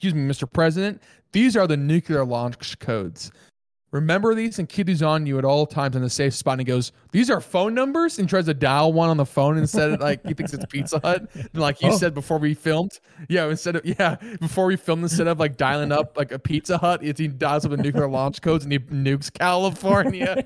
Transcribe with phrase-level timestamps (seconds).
[0.00, 0.50] excuse me, Mr.
[0.50, 1.02] President,
[1.32, 3.30] these are the nuclear launch codes.
[3.92, 6.52] Remember these and keep these on you at all times in a safe spot.
[6.54, 8.18] And he goes, These are phone numbers?
[8.18, 11.00] And tries to dial one on the phone instead of like he thinks it's Pizza
[11.00, 11.28] Hut.
[11.34, 11.96] And like you Oh.
[11.98, 12.92] said before we filmed.
[13.28, 16.78] Yeah, instead of yeah, before we filmed, instead of like dialing up like a Pizza
[16.78, 20.44] Hut, it's he dials up the nuclear launch codes and he nukes California.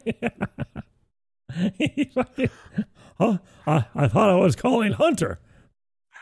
[2.14, 2.50] Fucking-
[3.21, 3.39] I,
[3.95, 5.39] I thought I was calling Hunter.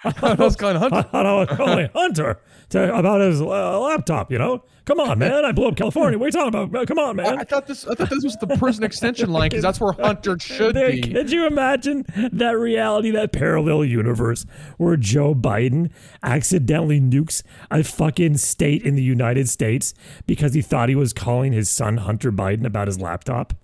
[0.22, 1.02] I was calling I Hunter.
[1.02, 2.40] thought I was calling Hunter
[2.70, 4.32] to, about his uh, laptop.
[4.32, 5.44] You know, come on, man.
[5.44, 6.18] I blew up California.
[6.18, 6.86] What are you talking about?
[6.86, 7.46] Come on, I, I man.
[7.46, 10.74] thought this I thought this was the prison extension line because that's where Hunter should
[10.74, 11.02] There- be.
[11.02, 14.44] Could you imagine that reality, that parallel universe
[14.78, 15.90] where Joe Biden
[16.22, 19.94] accidentally nukes a fucking state in the United States
[20.26, 23.54] because he thought he was calling his son Hunter Biden about his laptop?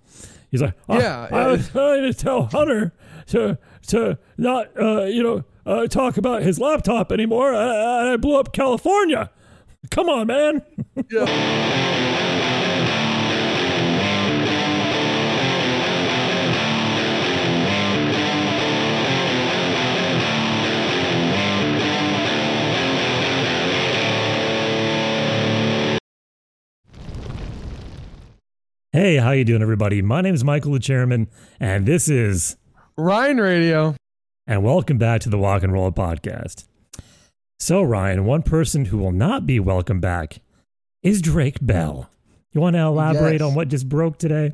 [0.51, 2.91] He's like, "Oh, Yeah, I was trying to tell Hunter
[3.27, 3.57] to
[3.87, 7.53] to not, uh, you know, uh, talk about his laptop anymore.
[7.53, 9.31] I, I blew up California.
[9.89, 10.61] Come on, man.
[11.11, 11.99] yeah.
[28.91, 30.01] Hey, how you doing, everybody?
[30.01, 32.57] My name is Michael the Chairman, and this is
[32.99, 33.95] Ryan Radio.
[34.45, 36.67] and welcome back to the Walk and Roll podcast.
[37.59, 40.39] So, Ryan, one person who will not be welcome back
[41.01, 42.09] is Drake Bell.
[42.51, 43.41] You want to elaborate Yes.
[43.41, 44.53] on what just broke today?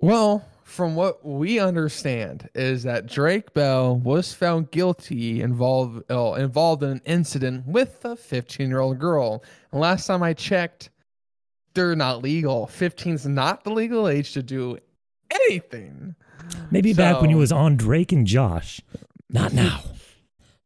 [0.00, 6.82] Well, from what we understand, is that Drake Bell was found guilty involved uh, involved
[6.82, 9.42] in an incident with a 15 year old girl.
[9.72, 10.88] And last time I checked,
[11.74, 12.66] they're not legal.
[12.66, 14.78] 15 is not the legal age to do
[15.48, 16.14] anything.
[16.70, 18.80] Maybe back when he was on Drake and Josh.
[19.30, 19.80] Not now.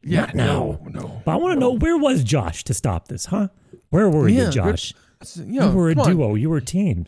[0.05, 0.45] Yeah, Not now.
[0.45, 1.23] no, no.
[1.25, 3.49] But I want to know where was Josh to stop this, huh?
[3.91, 4.95] Where were Yeah, you, Josh?
[5.37, 6.11] You, You were a come on.
[6.11, 6.35] duo.
[6.35, 7.07] You were a team.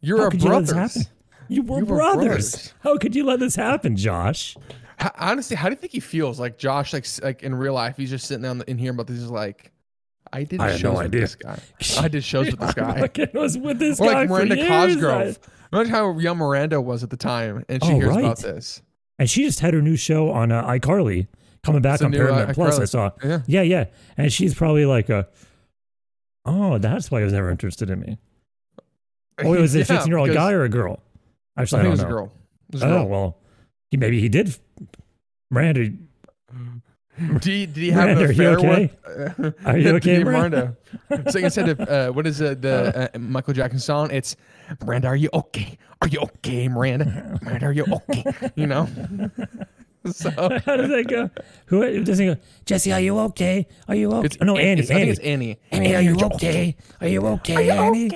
[0.00, 0.94] You're How a could you let this brothers.
[0.96, 1.12] happen?
[1.48, 2.26] You were, You were brothers.
[2.26, 2.74] brothers.
[2.80, 4.56] How could you let this happen, Josh?
[5.00, 6.38] H- honestly, how do you think he feels?
[6.40, 9.08] Like Josh, like like in real life, he's just sitting down in here but.
[9.08, 9.72] He's like,
[10.32, 11.20] I did I shows no with idea.
[11.20, 11.58] this guy.
[12.00, 13.00] I did shows with this guy.
[13.00, 15.38] Fucking was with this or guy like Miranda for years.
[15.78, 18.24] Remember how young Miranda was at the time, and she Oh, hears right.
[18.24, 18.82] about this.
[19.18, 21.26] And she just had her new show on uh, iCarly
[21.64, 22.78] coming back on new, Paramount uh, Plus.
[22.78, 23.10] I saw.
[23.24, 23.40] Yeah.
[23.46, 23.84] Yeah, yeah.
[24.16, 25.26] And she's probably like a,
[26.44, 28.18] oh, that's why he was never interested in me.
[29.42, 31.00] Oh, it was a 15 year old because- guy or a girl?
[31.56, 32.32] I Actually, I, think it don't was a girl.
[32.68, 33.38] It was a Oh, well,
[33.90, 34.54] he, maybe he did.
[35.50, 38.90] Miranda, Did he, did he have Miranda, an affair okay?
[39.08, 39.38] with?
[39.38, 40.76] Uh, Are you okay, Miranda?
[41.30, 44.10] so instead of uh, what is it, the uh, Michael Jackson song?
[44.10, 44.36] It's
[44.84, 45.78] Miranda, are you okay?
[46.02, 47.38] Are you okay, Miranda?
[47.42, 48.24] Miranda, are you okay?
[48.54, 48.86] You know.
[50.06, 51.30] so how does that go?
[51.66, 52.36] Who does he go?
[52.64, 53.66] Jesse, are you okay?
[53.88, 54.26] Are you okay?
[54.26, 54.82] it's Oh, no, Annie.
[54.82, 55.04] It's, I Annie.
[55.06, 55.58] think it's Annie.
[55.72, 56.76] Annie, are you okay?
[57.00, 58.10] Are you okay, Annie?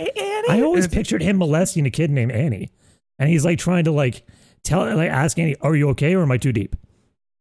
[0.48, 2.70] I always It's- pictured him molesting a kid named Annie,
[3.18, 4.22] and he's like trying to like
[4.62, 6.76] tell, like ask Annie, "Are you okay, or am I too deep?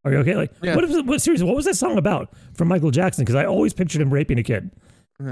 [0.04, 0.74] Are you okay?" Like, Yeah.
[0.74, 0.88] what?
[0.88, 1.46] Was, what seriously?
[1.46, 3.24] What was that song about from Michael Jackson?
[3.24, 4.70] Because I always pictured him raping a kid,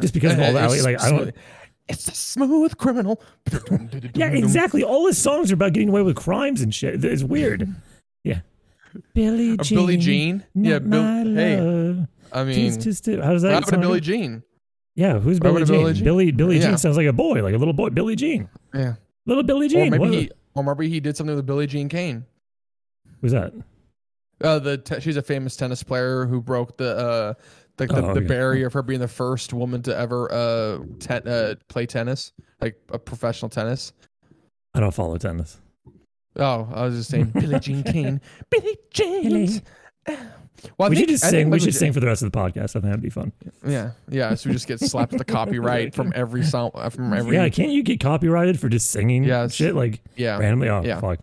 [0.00, 0.70] just because of all that.
[0.82, 1.34] Like, I don't.
[1.90, 1.98] Smooth.
[1.98, 3.22] It's a smooth criminal.
[4.14, 4.82] Yeah, exactly.
[4.82, 7.04] All his songs are about getting away with crimes and shit.
[7.04, 7.68] It's weird.
[8.24, 8.40] Yeah.
[9.14, 9.78] Billy Jean.
[9.78, 10.44] Billie Jean.
[10.54, 11.02] Yeah, Bill-
[11.34, 12.06] hey.
[12.32, 13.82] I mean, Just, just how does that what happened to sound?
[13.82, 14.42] Billie Jean?
[14.96, 15.76] Yeah, who's Billy Billie happened Jean?
[15.76, 16.04] to Billie Jean?
[16.04, 16.68] Billie Billie Yeah.
[16.70, 17.90] Jean sounds like a boy, like a little boy.
[17.90, 18.94] Billy Jean, Yeah.
[19.26, 19.90] little Billie Or Jean.
[19.90, 22.24] maybe What- he, or maybe he did something with Billy Jean Kane.
[23.20, 23.52] who's that?
[24.40, 27.34] Uh, the te- she's a famous tennis player who broke the uh
[27.78, 28.26] the, the, Oh, the okay.
[28.26, 30.78] barrier of her being the first woman to ever uh,
[31.10, 33.92] uh play tennis, like a professional tennis.
[34.74, 35.58] I don't follow tennis.
[36.36, 39.62] Oh, I was just saying Billie Jean King, Billie Jean.
[40.76, 41.50] Well, I we should just I sing.
[41.50, 42.70] We should sing for the rest of the podcast.
[42.70, 43.32] I think that'd be fun.
[43.66, 44.34] Yeah, yeah.
[44.34, 47.36] So we just get slapped with the copyright from every song uh, from every.
[47.36, 50.36] yeah, can't you get copyrighted for just singing Yeah, shit like yeah.
[50.38, 50.68] randomly?
[50.68, 51.00] Oh, Yeah.
[51.00, 51.20] fuck.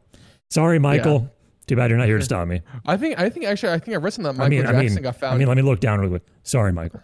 [0.49, 1.29] Sorry, Michael.
[1.67, 2.61] Too bad you're not here to stop me.
[2.85, 4.71] I think I think actually I think I read something that I Michael mean, I
[4.81, 5.33] Jackson mean, got found.
[5.33, 6.23] I mean, let me look down real quick.
[6.43, 7.01] Sorry, Michael.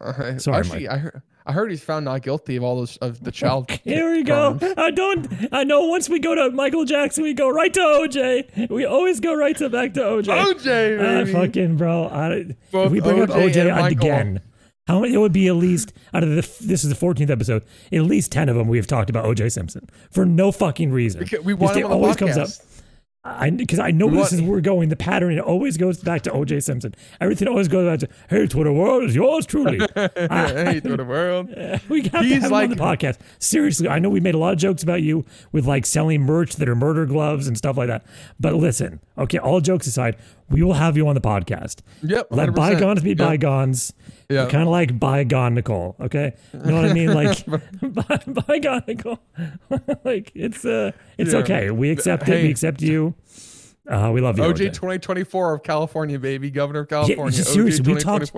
[0.00, 3.22] Uh, Sorry, actually, I heard I heard he's found not guilty of all those of
[3.22, 3.70] the child.
[3.70, 4.56] Here we go.
[4.58, 4.74] crimes.
[4.76, 5.28] I don't.
[5.52, 5.82] I know.
[5.86, 8.68] Once we go to Michael Jackson, we go right to OJ.
[8.70, 10.24] We always go right to back to OJ.
[10.24, 11.32] OJ, Ah, baby.
[11.32, 12.08] fucking bro.
[12.08, 13.98] I, Both if we bring up OJ OJ and Michael.
[13.98, 14.40] again,
[14.88, 15.14] how many?
[15.14, 16.36] It would be at least out of the.
[16.60, 17.64] This is the 14th episode.
[17.92, 21.20] At least 10 of them we have talked about OJ Simpson for no fucking reason.
[21.22, 22.18] Because we want him on the always podcast.
[22.18, 22.48] comes up.
[23.26, 24.90] I because I know We this is where we're going.
[24.90, 26.94] The pattern it always goes back to OJ Simpson.
[27.22, 29.78] Everything always goes back to Hey Twitter world is yours truly.
[29.94, 31.48] hey, the world.
[31.88, 33.18] we have to have him on the podcast.
[33.38, 36.56] Seriously, I know we made a lot of jokes about you with like selling merch
[36.56, 38.04] that are murder gloves and stuff like that.
[38.38, 40.16] But listen, okay, all jokes aside,
[40.50, 41.80] we will have you on the podcast.
[42.02, 42.28] Yep.
[42.30, 42.54] Let 100%.
[42.54, 43.18] bygones be Yep.
[43.18, 43.92] bygones.
[44.30, 44.46] Yeah.
[44.48, 45.96] Kind of like bygone Nicole.
[46.00, 47.12] Okay, you know what I mean?
[47.14, 49.18] Like by, bygone Nicole.
[50.04, 51.38] like it's uh, it's Yeah.
[51.40, 51.70] okay.
[51.70, 52.42] We accept it.
[52.42, 53.14] We accept you.
[53.88, 54.44] Uh, we love you.
[54.44, 54.72] OJ OJ.
[54.72, 56.50] 2024 of California, baby.
[56.50, 57.38] Governor of California.
[57.38, 58.32] OJ seriously, we talked-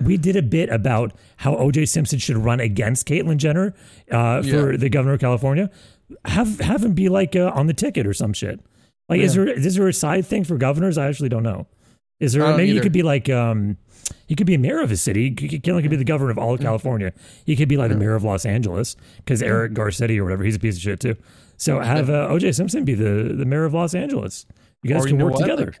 [0.00, 3.74] We did a bit about how OJ Simpson should run against Caitlyn Jenner
[4.12, 4.76] uh, for Yeah.
[4.76, 5.70] the governor of California.
[6.24, 8.60] Have have him be like uh, on the ticket or some shit.
[9.08, 10.96] Like, is there is there a side thing for governors?
[10.98, 11.66] I actually don't know.
[12.20, 12.82] Is there maybe he either.
[12.82, 13.76] could be like um
[14.26, 15.34] he could be a mayor of a city.
[15.38, 17.12] He could, Caitlyn could be the governor of all of California.
[17.44, 20.56] He could be like the mayor of Los Angeles because Eric Garcetti or whatever he's
[20.56, 21.16] a piece of shit too.
[21.56, 24.46] So have uh, OJ Simpson be the the mayor of Los Angeles.
[24.82, 25.66] You guys Or can you work together.
[25.66, 25.80] Like,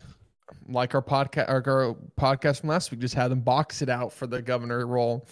[0.68, 4.26] like our podcast, our, podcast from last week, just had them box it out for
[4.26, 5.26] the governor role.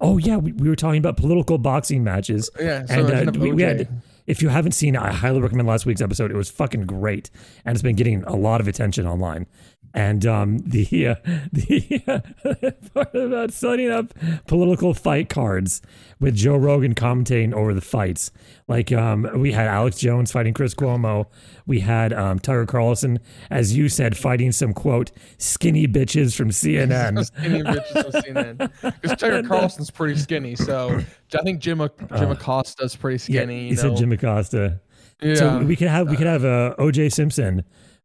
[0.00, 2.50] Oh yeah, we, we were talking about political boxing matches.
[2.58, 3.88] Yeah, so and uh, we, we had.
[4.28, 6.30] If you haven't seen it, I highly recommend last week's episode.
[6.30, 7.30] It was fucking great,
[7.64, 9.46] and it's been getting a lot of attention online.
[9.94, 11.14] And um, the uh,
[11.52, 14.12] the uh, part about setting up
[14.46, 15.80] political fight cards
[16.20, 18.30] with Joe Rogan commentating over the fights.
[18.66, 21.26] Like um, we had Alex Jones fighting Chris Cuomo.
[21.66, 23.18] We had um, Tucker Carlson,
[23.50, 27.24] as you said, fighting some quote skinny bitches from CNN.
[27.38, 28.92] skinny bitches from CNN.
[29.00, 31.00] Because Tucker Carlson's pretty skinny, so
[31.34, 31.78] I think Jim
[32.16, 33.62] Jim Acosta's pretty yeah, skinny.
[33.62, 33.96] he you said?
[33.96, 34.80] Jim Acosta.
[35.22, 35.34] Yeah.
[35.34, 37.64] So we could have we could have uh, OJ Simpson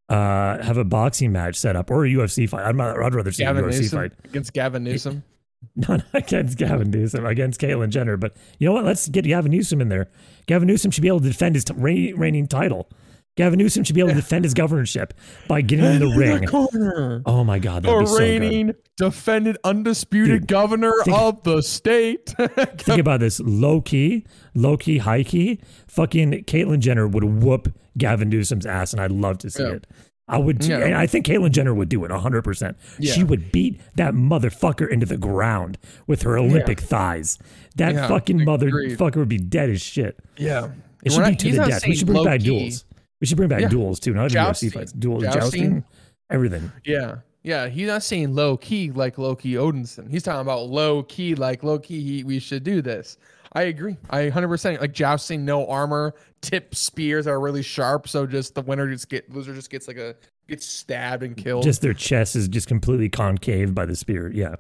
[0.09, 2.65] uh, have a boxing match set up or a UFC fight.
[2.65, 4.11] I'd, I'd rather see Gavin a UFC Newsom fight.
[4.25, 5.23] against Gavin Newsom.
[5.77, 8.17] Not against Gavin Newsom, against Caitlyn Jenner.
[8.17, 8.83] But you know what?
[8.83, 10.09] Let's get Gavin Newsom in there.
[10.45, 12.89] Gavin Newsom should be able to defend his t- reigning title.
[13.35, 15.13] Gavin Newsom should be able to defend his governorship
[15.47, 16.45] by getting in the ring.
[16.45, 17.23] corner.
[17.25, 18.21] Oh my God, that'd The be so good.
[18.41, 22.29] reigning, defended, undisputed Dude, governor think- of the state.
[22.38, 25.61] Think about this low key, low key, high key.
[25.88, 29.69] Fucking Caitlyn Jenner would whoop Gavin Newsom's ass, and I'd love to see Yeah.
[29.74, 29.88] it.
[30.28, 30.80] I would, Yeah.
[30.80, 32.78] and I think Caitlyn Jenner would do it 100%.
[33.01, 37.38] She would beat that motherfucker into the ground with her Olympic thighs.
[37.75, 40.18] That Yeah, fucking motherfucker would be dead as shit.
[40.38, 40.69] yeah.
[41.04, 41.86] It We're should not- be to the death.
[41.86, 42.45] We should bring back low-key.
[42.45, 42.86] duels.
[43.19, 43.68] We should bring back Yeah.
[43.68, 44.94] duels too, not even UFC fights.
[44.94, 45.42] Duels, Jousting.
[45.42, 45.84] jousting,
[46.30, 46.72] everything.
[46.86, 47.16] Yeah.
[47.44, 47.68] Yeah.
[47.68, 50.10] He's not saying low key like Loki Odinson.
[50.10, 52.01] He's talking about low key like low key.
[52.01, 53.18] He, we should do this.
[53.51, 53.98] I agree.
[54.10, 58.07] I 100% like jousting, no armor, tip spears are really sharp.
[58.07, 60.16] So just the winner just get loser just gets like a
[60.48, 61.63] gets stabbed and killed.
[61.63, 64.31] Just their chest is just completely concave by the spear.
[64.31, 64.56] Yeah.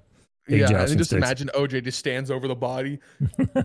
[0.47, 0.67] Big yeah.
[0.67, 1.13] And just sticks.
[1.13, 2.99] imagine OJ just stands over the body.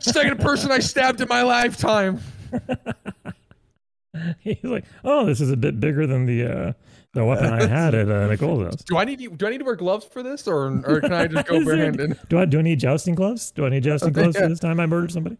[0.01, 2.21] Second person I stabbed in my lifetime.
[4.41, 6.73] He's like, oh, this is a bit bigger than the uh,
[7.19, 8.83] the weapon I had at uh, Nicole's house.
[8.85, 11.27] Do I need do I need to wear gloves for this or or can I
[11.27, 12.19] just go barehanded?
[12.29, 13.51] Do I do I need jousting gloves?
[13.51, 15.37] Do I need jousting gloves for this time I murdered somebody?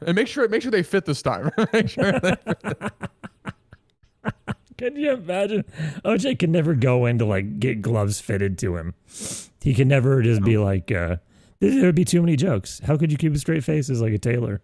[0.00, 1.50] And make sure make sure they fit this time.
[1.72, 2.34] make sure they
[4.76, 5.64] Can you imagine?
[6.04, 8.94] OJ can never go in to like get gloves fitted to him.
[9.60, 11.16] He can never just be like, uh,
[11.60, 12.80] there would be too many jokes.
[12.84, 14.62] How could you keep a straight face as like a tailor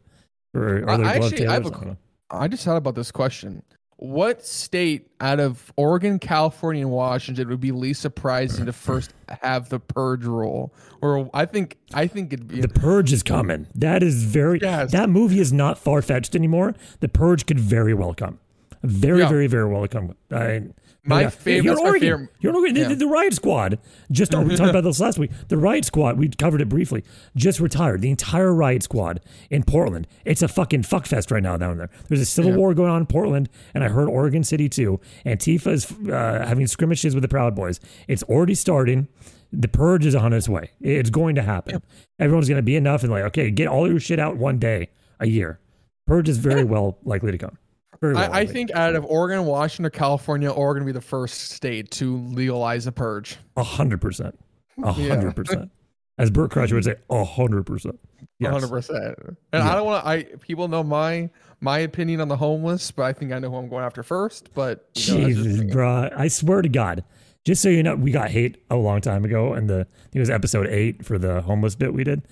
[0.55, 1.67] or, or I- actually- I have tailors?
[1.67, 1.97] a I don't know.
[2.31, 3.63] I just thought about this question.
[3.97, 9.69] What state out of Oregon, California, and Washington would be least surprising to first have
[9.69, 10.73] the purge rule?
[11.01, 13.67] Or I think I think it'd be The Purge is coming.
[13.75, 14.59] That is very.
[14.61, 14.91] Yes.
[14.93, 16.75] That movie is not far fetched anymore.
[17.01, 18.41] The Purge could very well come.
[18.83, 19.29] Very, Yeah.
[19.29, 20.15] very, very well come.
[20.31, 20.63] I,
[21.07, 21.29] My yeah.
[21.29, 22.01] favorite- You're Oregon.
[22.01, 22.75] favorite- You're Oregon.
[22.75, 22.89] The- Yeah.
[22.89, 23.79] The, the Riot Squad.
[24.11, 25.31] Just we talked about this last week.
[25.49, 26.17] The Riot Squad.
[26.19, 27.05] We covered it briefly.
[27.37, 28.01] Just retired.
[28.01, 29.21] The entire Riot Squad
[29.51, 30.07] in Portland.
[30.25, 31.91] It's a fucking fuckfest right now down there.
[32.09, 32.57] There's a civil Yeah.
[32.57, 34.99] war going on in Portland, and I heard Oregon City too.
[35.27, 37.81] Antifa is uh, having skirmishes with the Proud Boys.
[38.09, 39.09] It's already starting.
[39.53, 40.71] The purge is on its way.
[40.81, 41.83] It's going to happen.
[42.19, 44.89] Everyone's going to be enough and like, okay, get all your shit out one day
[45.21, 45.61] a year.
[46.07, 47.57] Purge is very well likely to come.
[48.03, 52.17] I, I think out of Oregon, Washington, California, Oregon would be the first state to
[52.19, 53.37] legalize a purge.
[53.57, 54.39] A hundred percent.
[54.83, 55.71] A hundred percent.
[56.19, 57.99] As Bert Kreischer would say, a hundred percent.
[58.39, 58.53] Yes.
[58.53, 59.17] hundred percent.
[59.19, 59.71] And Yeah.
[59.71, 60.09] I don't want to.
[60.11, 63.57] I people know my my opinion on the homeless, but I think I know who
[63.57, 64.51] I'm going after first.
[64.55, 66.11] But you know, Jesus, bro.
[66.17, 67.05] I swear to God.
[67.45, 70.31] Just so you know, we got hate a long time ago, and the it was
[70.31, 72.23] episode eight for the homeless bit we did.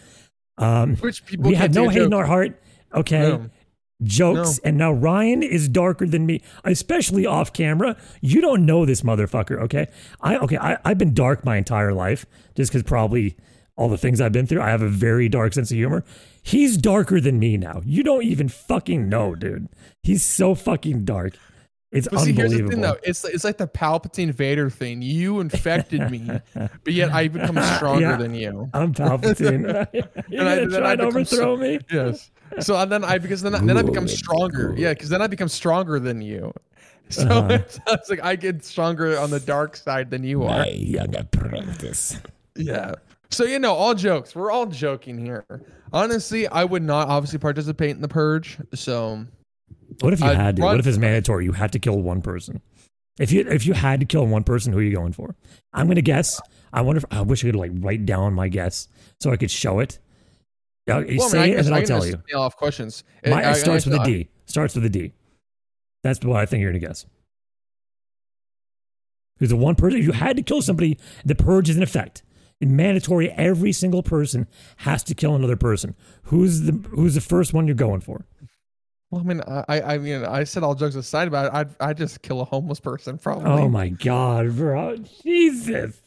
[0.58, 2.60] Um, which people we had no a hate in our heart.
[2.94, 3.20] Okay.
[3.20, 3.50] No.
[4.04, 4.58] Jokes.
[4.64, 7.96] And now Ryan is darker than me, especially off camera.
[8.20, 9.86] You don't know this motherfucker, okay?
[10.20, 13.36] I okay, I, I've been dark my entire life, just because probably
[13.76, 14.60] all the things I've been through.
[14.62, 16.04] I have a very dark sense of humor.
[16.42, 17.80] He's darker than me now.
[17.84, 19.68] You don't even fucking know, dude.
[20.02, 21.34] He's so fucking dark.
[21.92, 22.96] It's But see, here's the thing, though.
[23.04, 25.02] It's it's like the Palpatine Vader thing.
[25.02, 28.16] You infected me, but yet I become stronger Yeah.
[28.16, 28.70] than you.
[28.72, 29.86] I'm Palpatine.
[29.92, 31.80] You're And I- gonna then try I overthrow me?
[31.92, 32.30] Yes.
[32.60, 34.74] So and then I because then I, then I become stronger.
[34.76, 36.52] Yeah, because then I become stronger than you.
[37.10, 37.48] So Uh-huh.
[37.50, 40.66] it's, it's like I get stronger on the dark side than you are.
[40.68, 42.16] young apprentice.
[42.56, 42.94] Yeah.
[43.30, 44.34] So you know, all jokes.
[44.34, 45.44] We're all joking here.
[45.92, 48.56] Honestly, I would not obviously participate in the purge.
[48.74, 49.26] So
[50.00, 50.62] What if you I'd had to?
[50.62, 51.44] run What if it's mandatory?
[51.44, 52.62] You had to kill one person.
[53.18, 55.34] If you if you had to kill one person, who are you going for?
[55.74, 56.40] I'm gonna guess.
[56.72, 56.98] I wonder.
[56.98, 58.88] if I wish I could like write down my guess
[59.20, 59.98] so I could show it.
[60.86, 62.16] Yeah, you well, I say mean, I it, and then I I'll tell you.
[62.34, 63.04] off questions.
[63.24, 64.28] My, I- it starts I- with a I- D.
[64.46, 65.12] Starts with a D.
[66.02, 67.06] That's what I think you're gonna guess.
[69.38, 72.22] Because the one person, if you had to kill somebody, the purge is in effect.
[72.60, 74.46] In mandatory, every single person
[74.78, 75.94] has to kill another person.
[76.24, 78.26] Who's the Who's the first one you're going for?
[79.10, 81.52] Well, I mean, I, I I mean, I said all jokes aside about it.
[81.54, 83.50] I'd, I'd just kill a homeless person probably.
[83.50, 84.96] Oh my god, bro.
[85.24, 86.00] Jesus.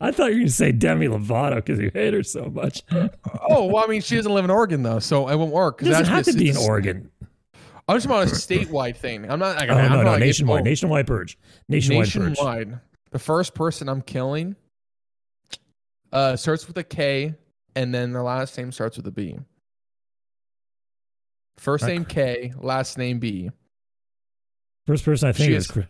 [0.00, 2.82] I thought you were going to say Demi Lovato because you hate her so much.
[3.48, 5.78] Oh, well, I mean, she doesn't live in Oregon though, so it won't work.
[5.78, 7.10] 'cause doesn't have to be in Oregon.
[7.88, 9.30] I'm just about a statewide thing.
[9.30, 9.56] I'm not.
[9.56, 10.60] Like, Oh, I'm no, not no, like, nationwide.
[10.60, 11.38] oh, Nationwide purge.
[11.68, 12.78] Nationwide, purge.
[13.12, 14.56] The first person I'm killing
[16.12, 17.34] uh, starts with a K,
[17.74, 19.38] and then the last name starts with a B.
[21.58, 23.50] First name K, last name B.
[24.86, 25.84] First person I think She is is-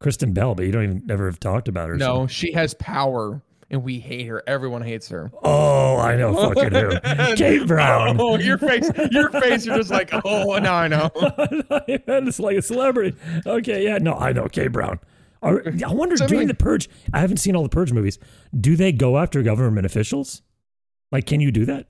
[0.00, 1.98] Kristen Bell, but you don't even never have talked about her.
[1.98, 4.42] so- No, she has power, and we hate her.
[4.46, 5.30] Everyone hates her.
[5.42, 7.00] Oh, I know fucking who.
[7.36, 8.18] Kate Brown.
[8.20, 9.64] Oh, your face, your face.
[9.66, 11.10] You're just like, oh, now I know.
[11.14, 13.16] it's like a celebrity.
[13.46, 14.98] Okay, yeah, no, I know Kate Brown.
[15.42, 16.88] Are, I wonder So, I during mean- the purge.
[17.12, 18.18] I haven't seen all the purge movies.
[18.58, 20.42] Do they go after government officials?
[21.12, 21.86] Like, can you do that?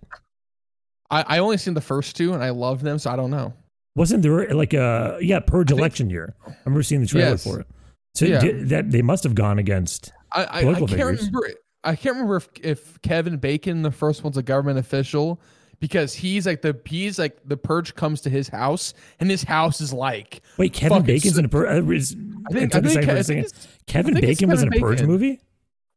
[1.10, 3.54] I, I only seen the first two, and I love them, so I don't know.
[3.96, 6.34] Wasn't there like a yeah purge think- election year?
[6.46, 7.44] I remember seeing the trailer Yes.
[7.44, 7.66] for it.
[8.14, 8.40] So Yeah.
[8.40, 10.12] did, that they must have gone against.
[10.32, 11.18] I, I, I can't figures.
[11.26, 11.48] remember.
[11.84, 15.40] I can't remember if, if Kevin Bacon, the first one's a government official,
[15.80, 19.80] because he's like the he's like the purge comes to his house, and his house
[19.80, 21.68] is like Wait, Kevin Bacon's in a purge.
[21.68, 22.16] Uh, is,
[22.48, 23.48] I think I think, second for I a think,
[23.86, 25.06] Kevin I think Bacon was in a purge Bacon.
[25.10, 25.40] movie.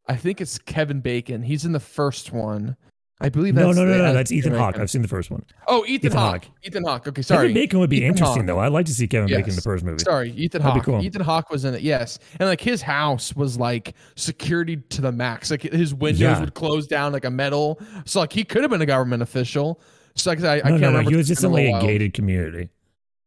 [0.08, 1.44] I think it's Kevin Bacon.
[1.44, 2.76] He's in the first one.
[3.20, 4.04] I believe No, that's no, no, the- no.
[4.04, 4.78] that's That's Ethan Hawke.
[4.78, 5.44] I've seen the first one.
[5.68, 6.46] Oh, Ethan, Ethan Hawke.
[6.46, 6.54] Hawke.
[6.64, 7.08] Ethan Hawke.
[7.08, 7.48] Okay, sorry.
[7.48, 8.46] Kevin Bacon would be Ethan interesting Hawke.
[8.48, 8.60] though.
[8.60, 9.98] I'd like to see Kevin Bacon in the first movie.
[10.04, 10.84] Sorry, Ethan Hawke.
[10.84, 11.02] cool.
[11.02, 12.20] Ethan Hawke was in it, yes.
[12.40, 15.50] And like his house was like security to the max.
[15.50, 16.40] Like his windows Yeah.
[16.40, 17.82] would close down like a metal.
[18.06, 19.82] So like he could have been a government official.
[20.16, 20.88] So like I, I no, can't no, no.
[20.90, 21.10] remember.
[21.12, 21.82] He was just in like a while.
[21.82, 22.70] gated community.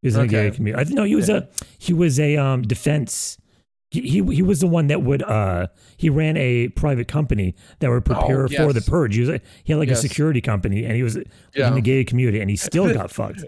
[0.02, 0.80] He was in a gated community.
[0.80, 3.38] I think no, he was a he was a um defense.
[3.90, 5.66] He, he he was the one that would uh
[5.96, 9.16] he ran a private company that would prepare Oh, for the purge.
[9.16, 9.98] He was he had like Yes.
[9.98, 11.18] a security company and he was
[11.54, 11.68] Yeah.
[11.68, 13.44] in the gay community and he still got fucked.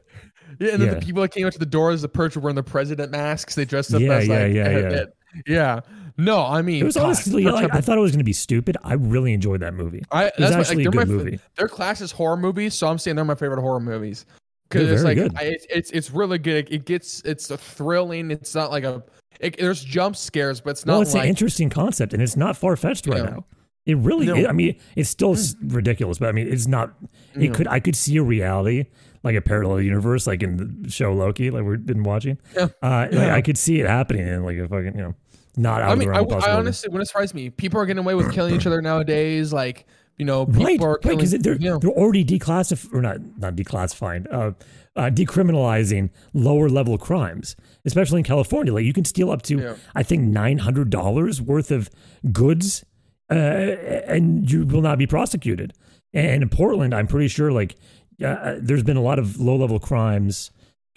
[0.59, 0.95] Yeah, and then Yeah.
[0.95, 3.55] the people that came up to the doors, the perch were wearing the president masks.
[3.55, 5.05] They dressed up Yeah, as yeah, like yeah, yeah.
[5.47, 5.81] yeah.
[6.19, 8.33] No, I mean It was God, honestly like, I thought it was going to be
[8.33, 8.77] stupid.
[8.83, 10.03] I really enjoyed that movie.
[10.11, 11.41] I, was that's actually a like, they're good my, movie.
[11.57, 14.27] Their class is horror movies, so I'm saying they're my favorite horror movies
[14.69, 15.19] because it's like.
[15.37, 16.69] I, it's, it's it's really good.
[16.71, 18.31] It gets it's a thrilling.
[18.31, 19.03] It's not like a
[19.41, 22.37] it, there's jump scares, but it's not well, it's like an interesting concept and it's
[22.37, 23.31] not far fetched right Yeah.
[23.31, 23.45] now.
[23.85, 24.37] It really, No.
[24.37, 26.95] it- I mean, it's still s ridiculous, but I mean, it's not.
[27.35, 27.51] It Yeah.
[27.51, 28.87] could, I could see a reality
[29.25, 32.39] like a parallel universe, like in the show Loki, like we've been watching.
[32.57, 32.69] Yeah.
[32.83, 35.15] Uh, like, I could see it happening in like a fucking, you know,
[35.57, 36.61] not out I of mean, the I, realm of w- I possibility.
[36.67, 37.51] honestly wouldn't surprise me.
[37.51, 39.53] People are getting away with killing each other nowadays.
[39.53, 39.87] Like
[40.19, 43.19] you know, people right, are right, because they're you know, they're already declassifying or not
[43.39, 44.53] not declassifying, uh,
[44.97, 48.73] uh, decriminalizing lower level crimes, especially in California.
[48.73, 49.75] Like you can steal up to Yeah.
[49.95, 51.89] I think nine hundred dollars worth of
[52.33, 52.85] goods,
[53.31, 55.73] uh, and you will not be prosecuted.
[56.13, 57.77] And in Portland, I'm pretty sure like
[58.23, 60.51] uh, there's been a lot of low level crimes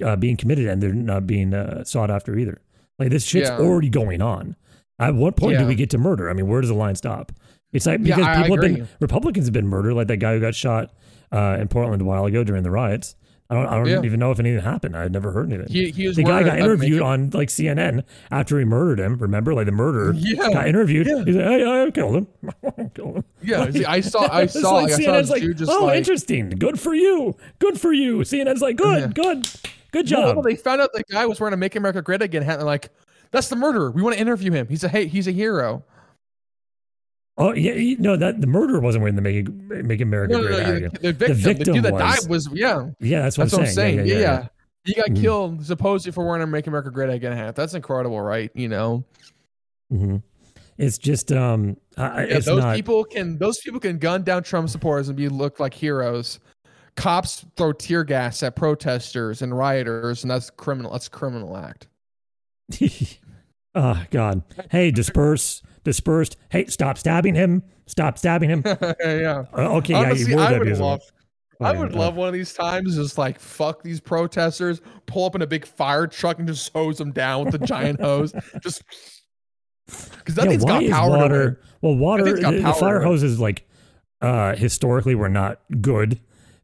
[0.03, 2.61] uh, being committed, and they're not being uh, sought after either.
[2.99, 3.57] Like this shit's Yeah.
[3.59, 4.55] already going on.
[4.99, 6.29] At what point do we get to murder?
[6.29, 7.31] I mean, where does the line stop?
[7.73, 8.87] It's like because I people have been.
[9.01, 10.93] Republicans have been murdered, like that guy who got shot
[11.33, 13.15] uh, in Portland a while ago during the riots.
[13.49, 14.01] I don't, I don't Yeah.
[14.03, 14.97] even know if anything happened.
[14.97, 15.71] I'd never heard anything.
[15.71, 19.17] he, he was the guy got interviewed on like CNN after he murdered him.
[19.19, 21.05] Remember, like the murderer Yeah, got interviewed.
[21.05, 21.23] yeah.
[21.23, 22.27] He's like, "Hey, I killed him.
[22.77, 24.27] I killed him." Yeah, see, I saw.
[24.31, 24.71] I saw.
[24.71, 25.97] like Like, I saw CNN's like, "Oh, like.
[25.97, 26.49] interesting.
[26.49, 27.35] Good for you.
[27.59, 29.07] Good for you." CNN's like, "Good, Yeah.
[29.23, 29.47] good,
[29.91, 32.41] good job." no, they found out the guy was wearing a "Make America Great Again"
[32.41, 32.53] hat.
[32.53, 32.89] And they're like,
[33.29, 33.91] "That's the murderer.
[33.91, 34.67] We want to interview him.
[34.67, 35.83] He's a hey, he's a hero."
[37.37, 39.49] Oh yeah, he- no, that the murderer wasn't wearing the make
[39.85, 40.73] make America No, no, great no.
[40.75, 40.89] again.
[40.93, 42.89] The, the victim, the, victim dude that was- died was yeah.
[42.99, 43.97] Yeah, that's what That's I'm I'm saying.
[43.97, 44.07] saying.
[44.07, 44.47] Yeah, yeah.
[44.85, 45.21] He got Mhm.
[45.21, 47.55] killed supposedly for wearing a "Make America Great Again" hat.
[47.55, 48.51] That's incredible, right?
[48.53, 49.03] You know,
[49.89, 50.17] hmm
[50.77, 52.75] It's just um, I, yeah, it's those not.
[52.75, 56.39] people can those people can gun down Trump supporters and be looked like heroes.
[56.95, 60.91] Cops throw tear gas at protesters and rioters, and that's criminal.
[60.93, 61.87] That's a criminal act.
[63.75, 64.43] oh God!
[64.71, 66.35] Hey, disperse, dispersed.
[66.49, 67.63] Hey, stop stabbing him.
[67.87, 68.63] Stop stabbing him.
[68.99, 69.45] yeah.
[69.57, 71.01] Uh, okay, yeah, Honestly, you I would love.
[71.61, 75.41] I would love one of these times, just like fuck these protesters, pull up in
[75.41, 78.33] a big fire truck and just hose them down with a giant hose.
[78.61, 78.83] Just
[79.87, 81.09] because that Yeah, thing's got power.
[81.17, 81.61] water?
[81.81, 82.23] Well, water.
[82.25, 83.65] The, the fire hoses, like
[84.21, 86.19] uh, historically, were not good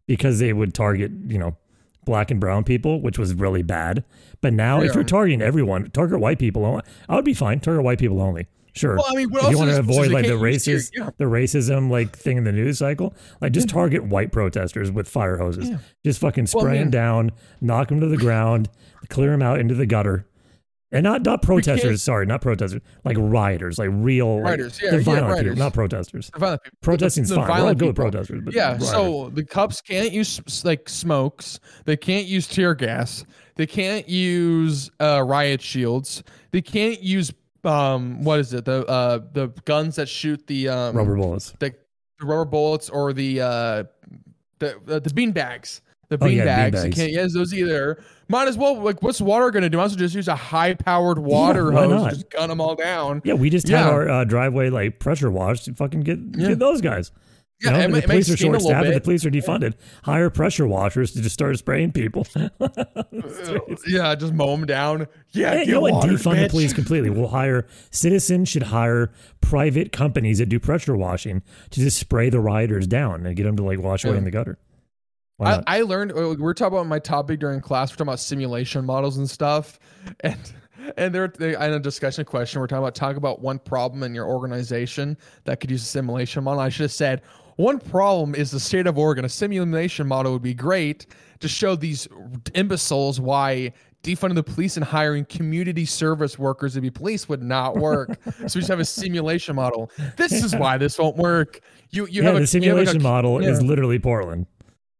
[0.07, 1.55] because they would target, you know,
[2.03, 4.03] black and brown people, which was really bad.
[4.41, 6.65] But now, if you're targeting everyone, target white people.
[6.65, 6.81] only.
[7.07, 7.59] I would be fine.
[7.61, 8.47] Target white people only.
[8.73, 8.95] Sure.
[8.95, 10.91] Well, I mean, what if you want to avoid like the can't use tear- racist,
[10.97, 11.09] yeah.
[11.17, 15.37] the racism like thing in the news cycle, like just target white protesters with fire
[15.37, 15.69] hoses.
[15.69, 15.77] Yeah.
[16.05, 18.69] Just fucking Well, spray them mean- down, knock them to the ground,
[19.09, 20.25] clear them out into the gutter.
[20.93, 24.97] And not not protesters, sorry, not protesters, like rioters, like real like, Rioters, yeah, the
[24.97, 25.43] yeah, violent rioters.
[25.53, 26.29] people, not protesters.
[26.33, 26.77] The violent people.
[26.81, 27.47] Protesting's The fine.
[27.47, 28.89] We're all good with protesters, but Yeah, rioters.
[28.91, 31.61] so the cops can't use like smokes.
[31.85, 33.23] They can't use tear gas.
[33.55, 36.23] They can't use uh, riot shields.
[36.51, 37.31] They can't use
[37.65, 41.53] um what is it the uh the guns that shoot the um rubber bullets.
[41.59, 41.73] the,
[42.19, 43.83] the rubber bullets or the uh
[44.59, 45.81] the uh, the bean bags.
[46.09, 46.83] The Oh, bean yeah, bags.
[46.85, 48.03] You can't use those either.
[48.27, 49.79] Might as well like what's water gonna do?
[49.79, 52.09] As well just use a high powered water why hose not?
[52.11, 53.21] just gun them all down.
[53.23, 53.83] Yeah, we just Yeah.
[53.83, 55.65] had our uh, driveway like pressure washed.
[55.65, 56.49] to Fucking get Yeah.
[56.49, 57.11] get those guys.
[57.63, 58.93] You Yeah, know, it the police are it seem a short staffed.
[58.93, 59.75] The police are defunded.
[60.03, 62.25] Hire pressure washers to just start spraying people.
[63.87, 65.07] Yeah, just mow them down.
[65.31, 66.05] Yeah, Yeah, you know what?
[66.05, 67.09] Defund the police completely.
[67.09, 71.41] We'll hire citizens should hire private companies that do pressure washing
[71.71, 74.19] to just spray the rioters down and get them to like wash away Yeah.
[74.19, 74.57] in the gutter.
[75.39, 75.63] I.
[75.67, 77.91] I learned uh, we're talking about my topic during class.
[77.91, 79.79] We're talking about simulation models and stuff,
[80.21, 80.37] and
[80.97, 84.13] and there they, in a discussion question we're talking about talk about one problem in
[84.13, 86.59] your organization that could use a simulation model.
[86.59, 87.21] I should have said
[87.61, 89.25] one problem is the state of Oregon.
[89.25, 91.05] A simulation model would be great
[91.39, 92.07] to show these
[92.55, 97.77] imbeciles why defunding the police and hiring community service workers to be police would not
[97.77, 98.09] work.
[98.25, 99.91] so we just have a simulation model.
[100.17, 101.59] This is why this won't work.
[101.91, 104.47] You you yeah, have a the you have like a- simulation model is literally Portland.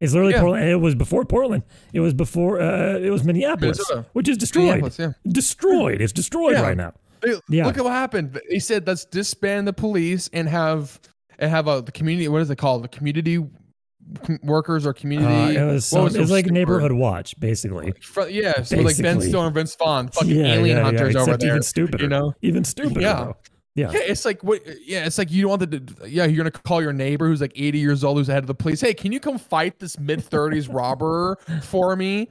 [0.00, 0.40] It's literally Yeah.
[0.40, 0.62] Portland.
[0.64, 1.62] and It was before Portland.
[1.92, 2.60] It was before.
[2.60, 4.06] Uh, it was Minneapolis, Minnesota.
[4.14, 4.66] which is destroyed.
[4.66, 5.12] Minneapolis, yeah.
[5.30, 6.00] Destroyed.
[6.00, 6.62] It's destroyed Yeah.
[6.62, 6.92] right now.
[7.22, 7.66] They- Yeah.
[7.66, 8.40] Look at what happened.
[8.50, 10.98] They said let's disband the police and have
[11.42, 12.28] and have a the community.
[12.28, 12.84] What is it called?
[12.84, 13.44] The community
[14.22, 15.58] com- workers or community.
[15.58, 17.92] Uh, it was, some, was it was like stupid neighborhood watch, basically.
[18.30, 19.28] Yeah, so like Ben Basically.
[19.28, 21.50] Stiller and Vince Vaughn, fucking yeah, alien yeah, hunters yeah, over there.
[21.50, 22.04] even stupider.
[22.04, 22.34] You know.
[22.42, 23.00] even stupider.
[23.00, 23.32] Yeah.
[23.74, 23.90] Yeah.
[23.90, 24.60] Yeah, it's like what?
[24.84, 26.08] Yeah, it's like you don't want the.
[26.08, 28.46] Yeah, you're gonna call your neighbor who's like 80 years old, who's the head of
[28.46, 28.82] the police.
[28.82, 32.28] Hey, can you come fight this mid 30s robber for me?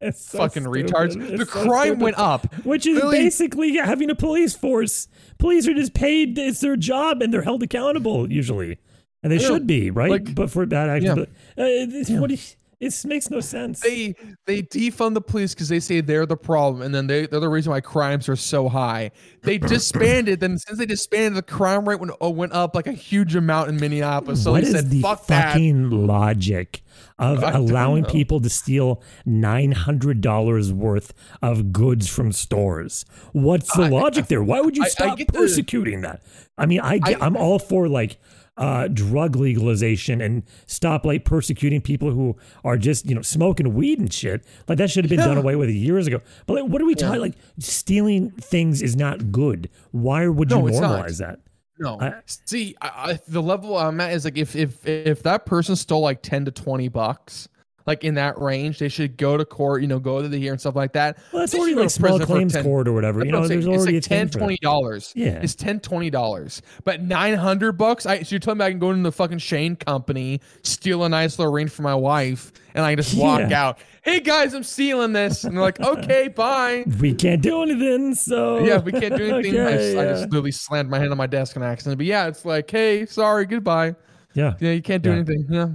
[0.08, 0.86] It's so fucking stupid.
[0.86, 1.20] retards.
[1.30, 2.02] It's the so crime stupid.
[2.02, 2.54] went up.
[2.64, 3.18] Which is Really?
[3.18, 5.08] basically having a police force.
[5.38, 6.38] Police are just paid.
[6.38, 8.78] It's their job, and they're held accountable usually,
[9.22, 10.10] and they should be right.
[10.10, 11.24] like- but for bad actions, Yeah.
[11.56, 13.80] but uh, it's, what is, it makes no sense.
[13.80, 14.14] they
[14.46, 17.48] they defund the police because they say they're the problem, and then they they're the
[17.48, 19.10] reason why crimes are so high.
[19.42, 22.92] They disbanded, then since they disbanded, the crime rate went oh, went up like a
[22.92, 24.42] huge amount in Minneapolis.
[24.44, 26.82] So what they is said, the "Fuck that." fucking logic
[27.18, 31.12] of I allowing people to steal nine hundred dollars worth
[31.42, 33.04] of goods from stores?
[33.32, 34.42] What's the logic there?
[34.42, 36.22] Why would you I- I stop get the- persecuting that?
[36.56, 38.18] I mean, I get, I, am all for like
[38.60, 43.98] uh, drug legalization and stop like persecuting people who are just you know smoking weed
[43.98, 44.44] and shit.
[44.68, 46.20] Like that should have been done away with years ago.
[46.46, 47.20] But like, what are we talking?
[47.20, 49.70] Like stealing things is not good.
[49.90, 51.40] Why would you No, it's normalize that?
[51.78, 55.46] No, I- see, I, I, the level I'm at is like if if if that
[55.46, 57.48] person stole like ten to twenty bucks,
[57.90, 59.82] like in that range, they should go to court.
[59.82, 61.18] You know, go to the hearing and stuff like that.
[61.32, 63.24] Well, that's They already like small claims 10 court or whatever.
[63.24, 63.76] You know, there's saying.
[63.76, 64.44] already it's a like 10 thing for that.
[64.44, 65.40] 20 dollars Yeah.
[65.42, 68.90] it's 10 20 dollars but 900 bucks i so you're telling me i can go
[68.90, 72.92] into the fucking shane company steal a nice little ring for my wife and i
[72.92, 73.64] can just walk Yeah.
[73.66, 78.14] out hey guys i'm stealing this and they're like okay bye we can't do anything.
[78.14, 81.10] So yeah we can't do anything I, Okay, just, I just literally slammed my hand
[81.10, 83.94] on my desk on accident but yeah it's like hey sorry goodbye
[84.34, 84.54] yeah.
[84.60, 85.16] yeah you can't do Yeah.
[85.16, 85.66] anything yeah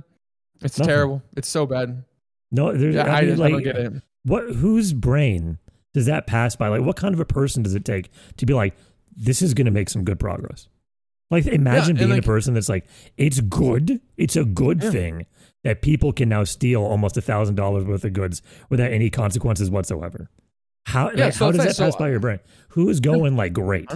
[0.61, 0.89] it's Nothing.
[0.89, 2.03] terrible it's so bad
[2.51, 2.95] No, there's.
[2.95, 4.43] yeah I, i, mean, I like, don't get it What?
[4.55, 5.57] Whose brain
[5.93, 6.67] does that pass by?
[6.67, 8.75] Like, what kind of a person does it take to be like,
[9.15, 10.67] this is going to make some good progress?
[11.31, 12.85] Like, imagine and being like- a person that's like,
[13.17, 14.01] it's good.
[14.17, 14.91] It's a good Yeah.
[14.91, 15.25] thing
[15.63, 19.69] that people can now steal almost a thousand dollars worth of goods without any consequences
[19.69, 20.29] whatsoever.
[20.85, 21.11] How?
[21.11, 22.39] Yeah, like, so how does like- that pass so- by your brain?
[22.69, 23.89] Who is going like great?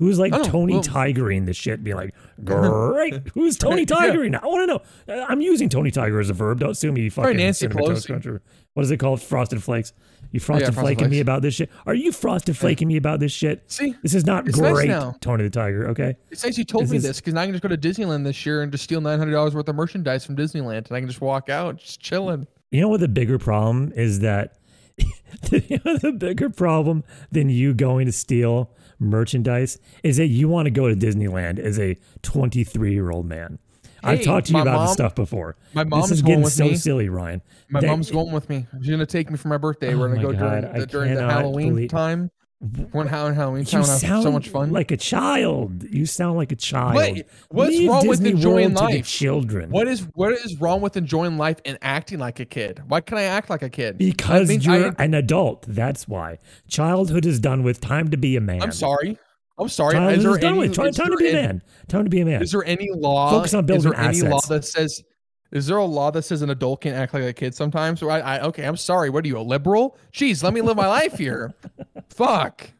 [0.00, 0.42] Who's like I.
[0.42, 2.12] Tony Well- Tigering the shit, Be like,
[2.44, 3.22] great?
[3.34, 3.96] Who's Tony Yeah.
[3.96, 4.34] Tigering?
[4.42, 5.14] I want to know.
[5.22, 6.58] Uh, I'm using Tony Tiger as a verb.
[6.58, 8.40] Don't sue me, you fucking Nancy cinnamon Pelosi.
[8.74, 9.20] What is it called?
[9.22, 9.92] Frosted Flakes.
[10.32, 11.70] You frosted Frosted flaking me about this shit?
[11.86, 13.62] Are you frosted flaking me about this shit?
[13.70, 15.20] see This is not It's nice great.
[15.20, 15.88] Tony the Tiger.
[15.88, 16.16] Okay.
[16.30, 17.76] It's nice you told This me is- this because now I can just go to
[17.76, 20.92] Disneyland this year and just steal nine hundred dollars worth of merchandise from Disneyland, and
[20.92, 22.46] I can just walk out just chilling.
[22.70, 24.56] You know what the bigger problem is that
[25.50, 30.66] you know the bigger problem than you going to steal merchandise is that you want
[30.66, 33.58] to go to Disneyland as a 23 year old man.
[34.02, 35.56] I've talked to you about mom- this stuff before.
[35.74, 36.74] My this mom's is going getting so me.
[36.76, 37.42] silly, Ryan.
[37.68, 38.66] My That- mom's going with me.
[38.80, 39.92] She's gonna take me for my birthday.
[39.94, 42.30] Oh We're gonna go during God, the, during the Halloween believe- time.
[42.92, 44.70] When Halloween, Halloween You time, we'll have sound so much fun.
[44.70, 45.82] like a child.
[45.84, 46.94] You sound like a child.
[46.94, 49.06] What- what's Leave wrong with enjoying World life?
[49.06, 49.70] children?
[49.70, 52.82] What is what is wrong with enjoying life and acting like a kid?
[52.86, 53.96] Why can't I act like a kid?
[53.96, 55.64] Because you're I, an adult.
[55.68, 56.36] That's why.
[56.68, 57.80] Childhood is done with.
[57.80, 58.62] Time to be a man.
[58.62, 59.18] I'm sorry.
[59.58, 59.94] I'm sorry.
[59.94, 60.74] Childhood Is there is done any, with.
[60.74, 61.62] Time, is time to be a man.
[61.88, 62.42] Time to be a man.
[62.42, 63.30] Is there any law?
[63.30, 64.48] Focus on is building there any law assets.
[64.48, 65.02] that says?
[65.52, 68.02] Is there a law that says an adult can act like a kid sometimes?
[68.02, 69.10] Or I, I okay, I'm sorry.
[69.10, 69.98] What are you, a liberal?
[70.12, 71.52] Jeez, let me live my life here.
[72.20, 72.70] Fuck.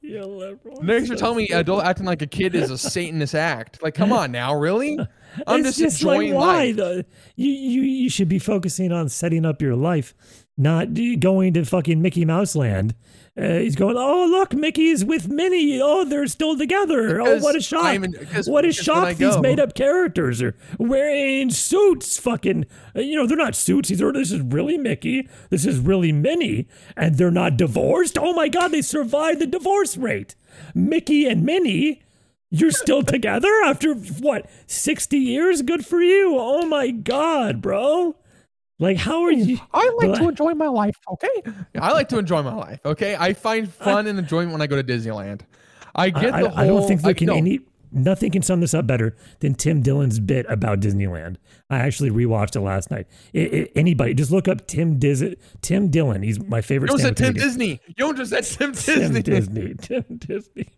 [0.00, 0.82] You're liberal.
[0.82, 3.82] Next, you're telling me adult acting like a kid is a Satanist act.
[3.82, 4.96] Like, come on now, really?
[5.46, 6.76] I'm it's just, just like enjoying why life.
[6.76, 10.14] the you you you should be focusing on setting up your life,
[10.56, 12.94] not going to fucking Mickey Mouse land.
[13.36, 15.80] Uh, he's going, oh look, Mickey's with Minnie.
[15.82, 17.18] Oh, they're still together.
[17.18, 17.94] Because oh, what a shock!
[17.96, 19.16] In- what a because when I shock!
[19.16, 22.16] These made up characters are wearing suits.
[22.18, 23.88] Fucking, uh, you know, they're not suits.
[23.88, 25.28] These are this is really Mickey.
[25.50, 28.16] This is really Minnie, and they're not divorced.
[28.18, 30.36] Oh my god, they survived the divorce rate.
[30.72, 32.02] Mickey and Minnie.
[32.50, 35.62] You're still together after what, 60 years?
[35.62, 36.36] Good for you.
[36.38, 38.14] Oh my God, bro.
[38.80, 39.58] Like, how are you?
[39.72, 41.28] I like But- to enjoy my life, okay?
[41.80, 43.16] I like to enjoy my life, okay?
[43.18, 45.42] I find fun and enjoyment when I go to Disneyland.
[45.94, 46.58] I I, get the I- whole.
[46.58, 47.60] I don't think there I- can no, any,
[47.92, 51.36] nothing can sum this up better than Tim Dillon's bit about Disneyland.
[51.70, 53.06] I actually rewatched it last night.
[53.32, 55.24] It, it- anybody, just look up Tim Diz,
[55.62, 56.22] Tim Dillon.
[56.24, 56.90] He's my favorite.
[56.90, 57.48] You said stand-up Tim comedian.
[57.78, 57.80] Disney.
[57.96, 59.22] You just said Tim Disney.
[59.22, 59.74] Tim Disney.
[59.74, 59.74] Disney.
[59.80, 60.68] Tim Disney.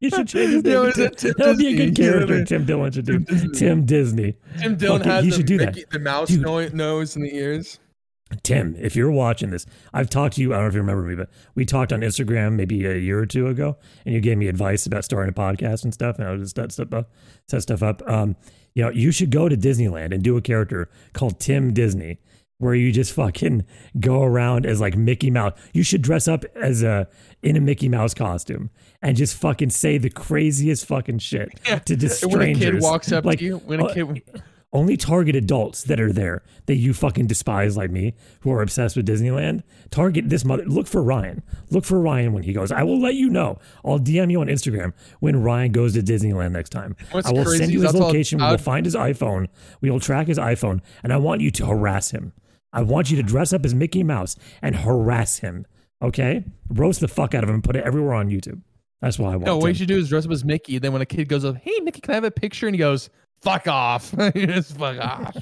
[0.00, 0.92] You should change his name.
[0.92, 2.38] To Tim- Tim That'd be a good character.
[2.38, 2.44] Yeah.
[2.44, 3.20] Tim Dillon should do.
[3.20, 3.58] Tim Disney.
[3.58, 4.36] Tim Disney.
[4.58, 5.74] Tim Dillon has he the, should do that.
[5.74, 6.74] Mickey- the mouse Dude.
[6.74, 7.78] nose and the ears.
[8.44, 10.52] Tim, if you're watching this, I've talked to you.
[10.52, 13.18] I don't know if you remember me, but we talked on Instagram maybe a year
[13.18, 16.28] or two ago, and you gave me advice about starting a podcast and stuff, and
[16.28, 17.10] I was just set stuff up.
[17.48, 18.02] Set stuff up.
[18.08, 18.36] Um,
[18.74, 22.20] you know, you should go to Disneyland and do a character called Tim Disney,
[22.58, 23.64] where you just fucking
[23.98, 25.58] go around as like Mickey Mouse.
[25.72, 27.08] You should dress up as a
[27.42, 28.70] in a Mickey Mouse costume
[29.02, 32.70] and just fucking say the craziest fucking shit to just And when a strangers.
[32.74, 34.22] kid walks up like, to you, when a uh, kid,
[34.72, 38.94] only target adults that are there that you fucking despise like me who are obsessed
[38.96, 39.62] with Disneyland.
[39.90, 40.64] Target this mother.
[40.64, 41.42] Look for Ryan.
[41.70, 42.70] Look for Ryan when he goes.
[42.70, 43.58] I will let you know.
[43.84, 46.94] I'll DM you on Instagram when Ryan goes to Disneyland next time.
[47.10, 48.38] What's I will crazy send you his that's all- location.
[48.38, 49.48] We'll find his iPhone.
[49.80, 52.32] We will track his iPhone, and I want you to harass him.
[52.72, 55.66] I want you to dress up as Mickey Mouse and harass him.
[56.00, 58.60] Okay, roast the fuck out of him and put it everywhere on YouTube.
[59.00, 59.46] That's why I want.
[59.46, 59.68] no, what Tim.
[59.70, 60.78] you should do is dress up as Mickey.
[60.78, 62.66] Then when a kid goes up, hey Mickey, can I have a picture?
[62.66, 63.08] And he goes,
[63.40, 64.14] fuck off.
[64.34, 65.36] You just fuck off.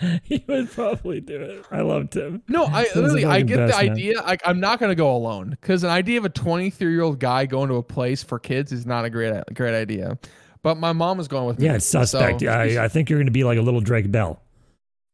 [0.22, 1.64] he would probably do it.
[1.70, 2.42] I love him.
[2.48, 3.72] No, I literally I get the man.
[3.90, 4.20] idea.
[4.22, 7.46] Like I'm not gonna go alone because an idea of a 23 year old guy
[7.46, 10.18] going to a place for kids is not a great great idea.
[10.62, 11.66] But my mom is going with me.
[11.66, 12.40] Yeah, it's suspect.
[12.40, 14.42] so- I, I think you're going to be like a little Drake Bell.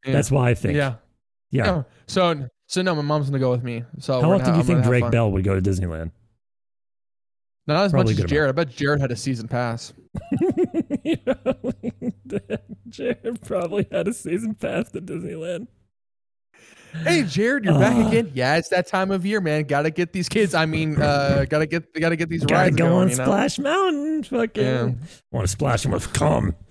[0.04, 0.12] Yeah.
[0.12, 0.76] That's why I think.
[0.76, 0.94] yeah.
[1.50, 1.64] Yeah.
[1.66, 1.84] No.
[2.06, 3.82] So so no, my mom's gonna go with me.
[3.98, 5.10] So How often gonna- do you I'm think Drake.
[5.10, 6.12] Bell would go to Disneyland?
[7.66, 8.48] Not as Probably much as Jared.
[8.48, 9.92] I bet Jared had a season pass.
[12.88, 15.66] Jared probably had a season pass to Disneyland.
[17.02, 18.08] Hey Jared, you're back Ah.
[18.08, 18.30] again.
[18.34, 19.64] Yeah, it's that time of year, man.
[19.64, 20.54] Got to get these kids.
[20.54, 22.94] I mean, uh, gotta get gotta get these Gotta rides go going.
[23.02, 23.24] on you know?
[23.24, 24.22] Splash Mountain.
[24.24, 24.90] Fucking Yeah.
[25.30, 26.54] want to splash him with cum.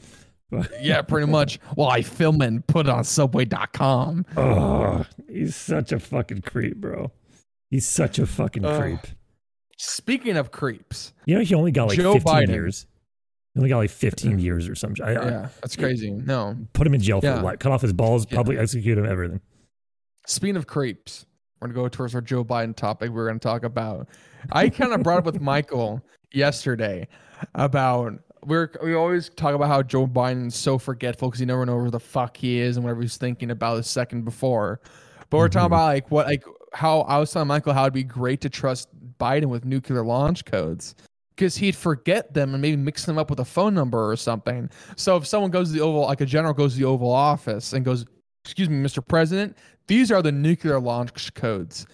[0.80, 1.60] Yeah, pretty much.
[1.76, 4.26] Well, I film it and put it on Subway.com.
[4.38, 7.12] Oh, he's such a fucking creep, bro.
[7.72, 8.80] He's such a fucking Ugh.
[8.82, 9.00] creep.
[9.78, 12.48] Speaking of creeps, You know, he only got like Joe 15 Biden.
[12.50, 12.86] years.
[13.54, 15.04] He only got like 15 years or something.
[15.06, 16.12] I, I- yeah, that's crazy.
[16.12, 17.38] No, put him in jail Yeah.
[17.38, 17.60] for life.
[17.60, 18.38] Cut off his balls, Yeah.
[18.38, 19.42] public execute him, everything.
[20.28, 21.26] Speaking of creeps,
[21.60, 23.12] we're gonna go towards our Joe Biden topic.
[23.12, 24.08] We're gonna talk about.
[24.52, 26.02] I kind of brought up with Michael
[26.34, 27.08] yesterday
[27.54, 28.14] about
[28.46, 31.92] we're we always talk about how Joe Biden's so forgetful because he never knows where
[31.92, 34.80] the fuck he is and whatever he's thinking about a second before.
[35.30, 35.68] But we're talking Mhm.
[35.68, 38.90] about like what like how I was telling Michael how it'd be great to trust
[39.18, 40.96] Biden with nuclear launch codes.
[41.36, 44.70] Because he'd forget them and maybe mix them up with a phone number or something.
[44.96, 47.74] So if someone goes to the Oval, like a general goes to the Oval Office
[47.74, 48.06] and goes,
[48.46, 49.06] "Excuse me, Mr.
[49.06, 51.86] President, these are the nuclear launch codes.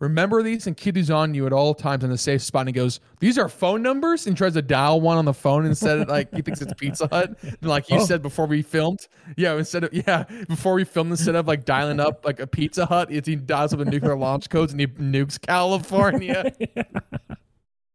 [0.00, 2.60] Remember these and keep these on you at all times in a safe spot.
[2.60, 4.26] And he goes, These are phone numbers?
[4.28, 7.08] And tries to dial one on the phone instead of like he thinks it's Pizza
[7.10, 7.36] Hut.
[7.42, 8.04] And like you Oh.
[8.04, 9.08] said before we filmed.
[9.36, 12.86] Yeah, instead of yeah, before we filmed, instead of like dialing up like a Pizza
[12.86, 16.52] Hut, it's he dials up the nuclear launch codes and he nukes California.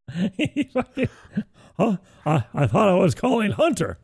[1.76, 1.98] Huh?
[2.24, 3.98] I, I thought I was calling Hunter.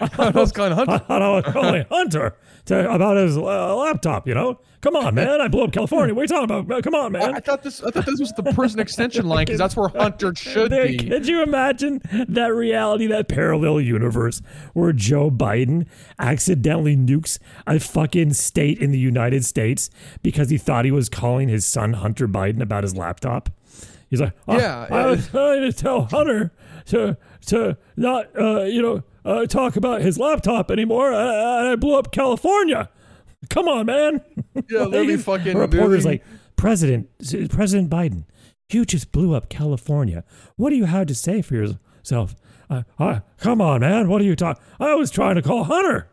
[0.18, 0.98] I was calling I Hunter.
[0.98, 4.28] thought I was calling Hunter to, about his uh, laptop.
[4.28, 5.40] You know, come on, man.
[5.40, 6.14] I blew up California.
[6.14, 6.82] What are you talking about?
[6.84, 7.34] Come on, man.
[7.34, 7.82] I thought this.
[7.82, 10.98] I thought this was the prison extension line because that's where Hunter should There- be.
[10.98, 14.40] Could you imagine that reality, that parallel universe
[14.74, 15.86] where Joe Biden
[16.18, 19.90] accidentally nukes a fucking state in the United States
[20.22, 23.50] because he thought he was calling his son Hunter Biden about his laptop?
[24.10, 26.52] He's like, "Oh, Yeah, I was trying to tell Hunter
[26.86, 31.12] to to not, uh, you know, uh, talk about his laptop anymore.
[31.12, 32.88] I, I blew up California.
[33.50, 34.20] Come on, man.
[34.68, 35.56] Yeah, literally Like, fucking.
[35.56, 36.24] reporter's like,
[36.56, 37.08] President,
[37.50, 38.24] President Biden,
[38.72, 40.24] you just blew up California.
[40.56, 42.34] What do you have to say for yourself?
[42.68, 44.08] Uh, uh, come on, man.
[44.08, 44.62] What are you talking?
[44.80, 46.10] I was trying to call Hunter.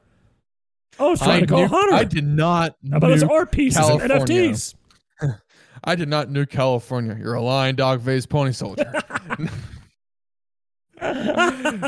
[0.99, 3.77] I was trying I, to call knew- Hunter I did not about his art pieces
[3.89, 4.51] and California.
[4.51, 4.75] NFTs.
[5.83, 7.17] I did not nuke California.
[7.19, 8.91] You're a lying dog faced pony soldier.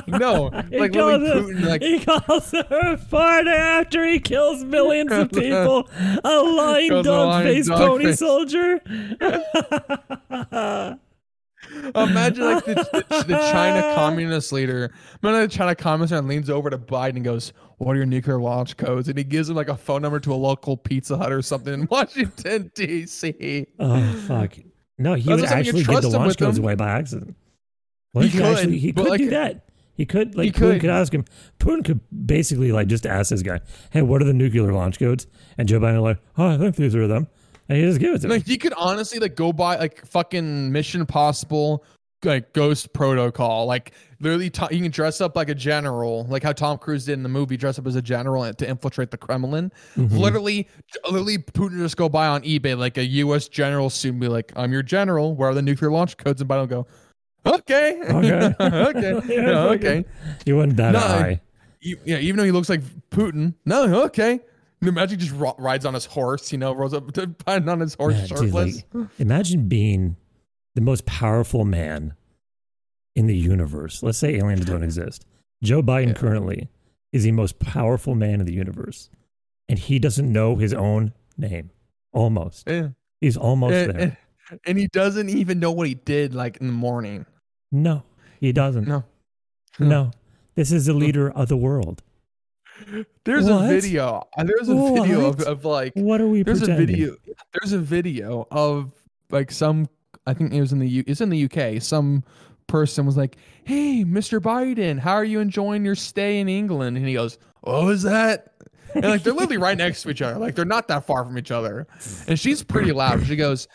[0.08, 5.12] no, He like calls Putin, like he calls her a fart after he kills millions
[5.12, 5.90] of people.
[6.24, 8.20] A lying Calls dog lying faced dog pony face.
[8.20, 8.82] soldier.
[11.96, 12.76] imagine like the,
[13.10, 14.94] the, the China communist leader.
[15.24, 18.40] Imagine the China communist leader leans over to Biden and goes, "What are your nuclear
[18.40, 21.32] launch codes?" And he gives him like a phone number to a local Pizza Hut
[21.32, 23.68] or something in Washington D.C.
[23.80, 24.54] Oh fuck!
[24.98, 26.64] No, he That's would what I'm saying, you actually give the launch codes him.
[26.64, 27.36] away by accident.
[28.14, 29.64] What He could, actually he could like- do that?
[29.96, 30.82] He could like He Putin could.
[30.82, 31.26] could ask him.
[31.60, 35.26] Putin could basically like just ask this guy, "Hey, what are the nuclear launch codes?"
[35.58, 37.28] And Joe Biden like, "Oh, I think these are them,"
[37.68, 38.32] and he just gives it to him.
[38.38, 41.84] Like he could honestly like go by like fucking Mission Impossible,
[42.24, 43.66] like Ghost Protocol.
[43.66, 47.24] Like literally, he can dress up like a general, like how Tom Cruise did in
[47.24, 49.72] the movie, dress up as a general to infiltrate the Kremlin.
[49.96, 50.16] Mm-hmm.
[50.16, 50.68] Literally,
[51.06, 53.48] literally, Putin just go by on eBay like a U.S.
[53.48, 55.36] general suit and be like, "I'm your general.
[55.36, 56.86] Where are the nuclear launch codes?" And Biden go,
[57.56, 58.54] "Okay, Okay.
[58.60, 60.06] okay, Yeah, okay."
[60.46, 61.42] He wasn't that No, high.
[61.82, 62.82] E- yeah, even though he looks like
[63.12, 64.40] Putin, no, okay.
[64.82, 67.96] Imagine just ro- rides on his horse, you know, rolls up to Biden on his
[67.96, 68.74] horse, Yeah, dude, like,
[69.20, 70.16] imagine being
[70.76, 72.14] the most powerful man
[73.16, 74.04] in the universe.
[74.04, 75.26] Let's say aliens don't exist.
[75.64, 76.14] Joe Biden Yeah.
[76.14, 76.70] currently
[77.12, 79.10] is the most powerful man in the universe,
[79.68, 81.72] and he doesn't know his own name.
[82.14, 82.90] Almost, Yeah.
[83.22, 84.00] he's almost and, there.
[84.02, 84.18] and-
[84.66, 87.26] and he doesn't even know what he did like in the morning.
[87.72, 88.04] No,
[88.40, 88.88] he doesn't.
[88.88, 89.04] No.
[89.80, 90.12] No,
[90.56, 92.02] this is the leader of the world.
[93.26, 93.66] There's What?
[93.66, 94.28] a video.
[94.38, 96.84] uh, There's a video of, of like What are we there's pretending?
[96.84, 97.16] a video
[97.54, 98.92] there's a video of
[99.32, 99.88] like some
[100.28, 101.82] I think it was in the U, it's in the UK.
[101.82, 102.24] Some
[102.68, 104.40] person was like, "Hey, Mr.
[104.42, 108.54] Biden, how are you enjoying your stay in England?" And he goes, "What was that?"
[108.94, 110.38] And like they're literally right next to each other.
[110.38, 111.88] Like they're not that far from each other.
[112.28, 113.26] And she's pretty loud.
[113.26, 113.68] She goes,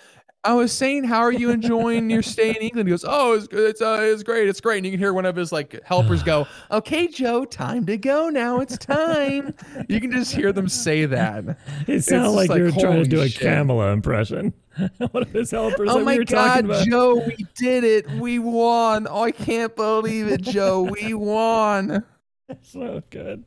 [0.44, 2.88] I was saying, how are you enjoying your stay in England?
[2.88, 4.78] He goes, oh, it's it's uh, it's great, it's great.
[4.78, 8.28] And you can hear one of his like helpers go, okay, Joe, time to go
[8.28, 8.59] now.
[8.59, 9.55] It's time.
[9.88, 11.44] you can just hear them say that.
[11.87, 13.42] It sounded just like, like, you were trying to do a shit.
[13.42, 14.52] Kamala impression.
[15.12, 15.88] One of his helpers.
[15.88, 16.87] oh like my we God.
[16.87, 18.11] Joe, we did it.
[18.11, 19.07] We won.
[19.09, 20.83] Oh, I can't believe it, Joe.
[20.83, 22.05] We won.
[22.62, 23.44] so good.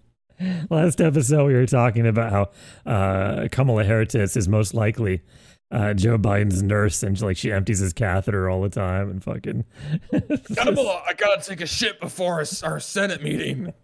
[0.69, 5.21] Last episode, we were talking about how uh, Kamala Harris is most likely
[5.75, 9.65] uh, Joe Biden's nurse, and like she empties his catheter all the time, and fucking.
[10.55, 13.73] Kamala, I gotta take a shit before our, our Senate meeting.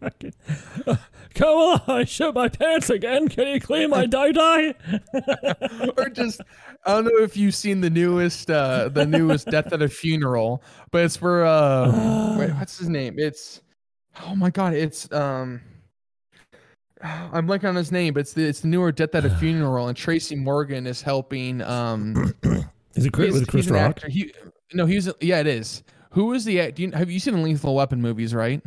[0.00, 0.32] Fucking,
[0.86, 0.96] uh,
[1.34, 3.28] Kamala, I shit my pants again.
[3.28, 4.74] Can you clean my dye dye?
[5.96, 6.42] or just
[6.84, 10.62] I don't know if you've seen the newest uh the newest Death at a Funeral,
[10.90, 13.14] but it's for uh wait, what's his name?
[13.18, 13.62] It's
[14.26, 15.60] oh my god, it's um
[17.02, 19.88] I'm blanking on his name, but it's the it's the newer Death at a Funeral,
[19.88, 21.60] and Tracy Morgan is helping.
[21.62, 22.32] Um,
[22.94, 24.00] Is it great he's- with Chris he's Rock?
[24.06, 24.32] He,
[24.72, 25.82] no, he's yeah, it is.
[26.10, 26.72] Who is the?
[26.72, 28.34] Do you, have you seen the Lethal Weapon movies?
[28.34, 28.62] Right,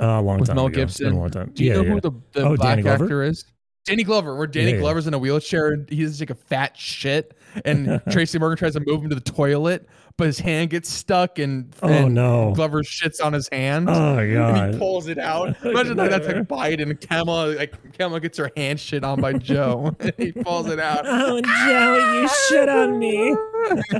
[0.00, 0.74] Uh, a long with time Mel ago.
[0.74, 1.12] Gibson.
[1.12, 1.50] a long time.
[1.54, 1.90] Do you yeah, know yeah.
[1.92, 3.44] who the, the Oh, black actor is?
[3.86, 4.34] Danny Glover.
[4.36, 4.78] Where Danny yeah.
[4.78, 8.80] Glover's in a wheelchair and he's like a fat shit, and Tracy Morgan tries to
[8.84, 9.86] move him to the toilet,
[10.16, 12.52] but his hand gets stuck, and, Oh, and no.
[12.54, 13.88] Glover shits on his hand.
[13.90, 15.56] Oh and he pulls it out.
[15.64, 16.90] Imagine like that's like Biden.
[16.90, 19.96] and Kamala, like Kamala gets her hand shit on by Joe.
[20.00, 21.04] and he pulls it out.
[21.04, 23.36] Oh, Joe, you shit on me.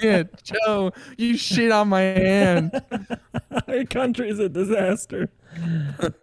[0.03, 2.83] yeah, Joe, you shit on my hand.
[3.67, 5.29] Our country's a disaster.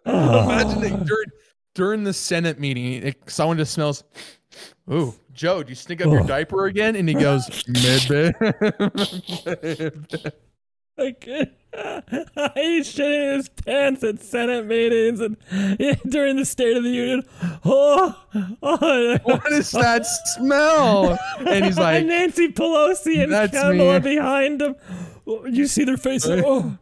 [0.05, 0.43] Oh.
[0.45, 0.79] Imagine ah.
[0.79, 1.29] that during
[1.73, 4.03] during the Senate meeting, it, someone just smells.
[4.91, 6.27] Ooh, Joe, do you stink up your Oh.
[6.27, 6.95] diaper again?
[6.95, 9.91] And he goes, mid maybe.
[10.97, 15.37] Like, he's shitting his pants at Senate meetings and
[15.79, 17.23] yeah, during the State of the Union.
[17.63, 18.15] Oh,
[18.61, 21.17] oh what is that smell?
[21.39, 24.75] And he's like, and Nancy Pelosi and "That's Kamala me." behind him.
[25.25, 26.43] Oh, you see their faces.
[26.45, 26.77] Oh,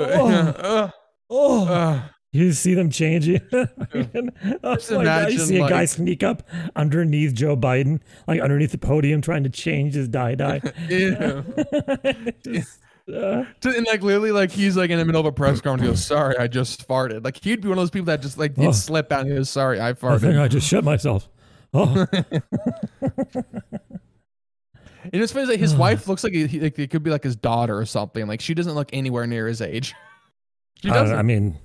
[0.00, 0.90] oh,
[1.30, 3.40] Oh, you see them changing.
[3.52, 6.42] oh Just my God, you see a guy sneak up
[6.74, 10.60] underneath Joe Biden, like underneath the podium, trying to change his die dye.
[10.88, 11.42] yeah.
[12.44, 12.78] Just,
[13.12, 15.82] uh, and like literally, like he's like in the middle of a press conference.
[15.82, 18.38] He goes, "Sorry, I just farted." Like he'd be one of those people that just
[18.38, 18.72] like he'd Oh.
[18.72, 19.22] slip out.
[19.22, 21.28] and He goes, "Sorry, I I think farted." I just shut myself.
[21.74, 22.06] Oh,
[25.04, 27.34] And it's funny that his wife looks like, he, like it could be like his
[27.36, 28.26] daughter or something.
[28.26, 29.94] Like she doesn't look anywhere near his age.
[30.82, 31.18] She I, doesn't.
[31.18, 31.58] I mean,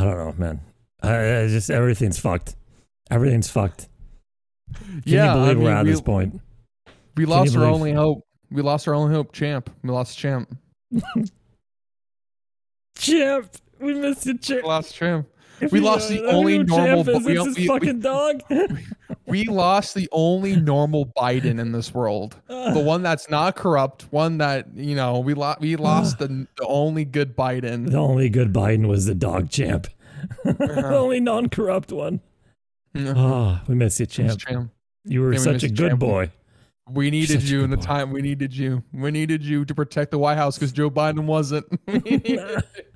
[0.00, 0.60] I don't know, man.
[1.02, 2.54] I, I just everything's fucked.
[3.10, 3.88] Everything's fucked.
[4.74, 6.40] Can yeah, you believe I mean, we're at we, this point?
[7.16, 8.24] we you lost our believe- only hope.
[8.50, 9.70] We lost our only hope, champ.
[9.82, 10.56] We lost champ.
[12.96, 13.48] Champ,
[13.80, 14.64] we missed you, We champ.
[14.64, 15.28] lost champ.
[15.70, 18.42] We lost the only normal is, we- his we- we- dog.
[19.26, 22.36] We lost the only normal Biden in this world.
[22.48, 24.06] The one that's not corrupt.
[24.10, 25.60] One that you know we lost.
[25.60, 27.90] We lost the, the only good Biden.
[27.90, 29.86] the only good Biden was the dog champ.
[30.44, 32.20] the only non-corrupt one.
[32.94, 33.12] Yeah.
[33.16, 34.38] Oh, we miss you, champ.
[34.40, 34.70] champ.
[35.04, 36.00] You were Yeah, such miss a good champ.
[36.00, 36.30] boy.
[36.90, 37.82] We needed such you in the boy.
[37.82, 38.82] time we needed you.
[38.94, 41.66] We needed you to protect the White House because Joe Biden wasn't.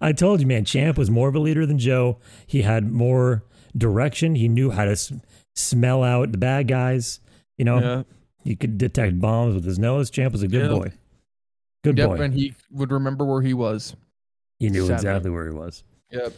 [0.00, 2.18] I told you, man, Champ was more of a leader than Joe.
[2.46, 3.44] He had more
[3.76, 4.34] direction.
[4.34, 5.12] He knew how to s-
[5.54, 7.20] smell out the bad guys.
[7.58, 8.02] You know, yeah.
[8.42, 10.10] he could detect bombs with his nose.
[10.10, 10.76] Champ was a good Yeah.
[10.78, 10.92] boy.
[11.84, 12.14] Good Yep, boy.
[12.22, 13.96] and he would remember where he was.
[14.58, 14.94] He knew Sadly.
[14.94, 15.82] exactly where he was.
[16.10, 16.32] Yep.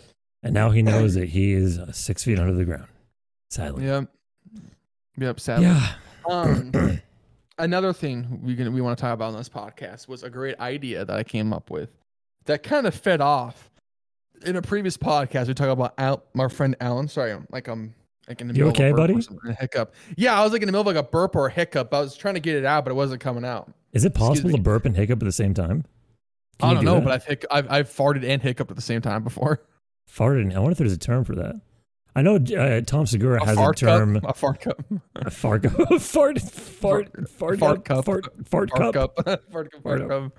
[0.44, 2.86] And now he knows that he is uh, six feet under the ground.
[3.50, 3.84] Sadly.
[3.86, 4.08] Yep.
[5.18, 5.40] Yep.
[5.40, 5.66] Sadly.
[5.66, 5.92] Yeah.
[6.28, 6.72] Um,
[7.58, 10.58] another thing we gonna, we want to talk about on this podcast was a great
[10.60, 11.90] idea that I came up with
[12.46, 13.70] that kind of fed off
[14.44, 15.48] in a previous podcast.
[15.48, 17.08] We talked about Al, my friend Alan.
[17.08, 17.94] Sorry, I'm like I'm
[18.28, 19.50] like in the You middle of a okay, burp buddy?
[19.50, 19.94] a hiccup.
[20.16, 21.92] Yeah, I was like in the middle of like a burp or a hiccup.
[21.94, 23.72] I was trying to get it out, but it wasn't coming out.
[23.92, 25.84] Is it possible to burp and hiccup at the same time?
[26.58, 27.04] Can I don't do know, that?
[27.04, 29.62] but I've, hic- I've I've farted and hiccuped at the same time before.
[30.10, 30.42] farted.
[30.42, 31.60] and- I wonder if there's a term for that.
[32.14, 34.20] I know uh, Tom Segura A has a term.
[34.20, 34.30] cup.
[34.30, 34.84] A fart cup.
[35.16, 38.04] A fart, fart, fart, fart, Fart cup, cup.
[38.04, 39.16] fart, fart, Fart cup.
[39.16, 39.42] cup.
[39.52, 39.82] fart cup.
[39.82, 40.32] Fart cup.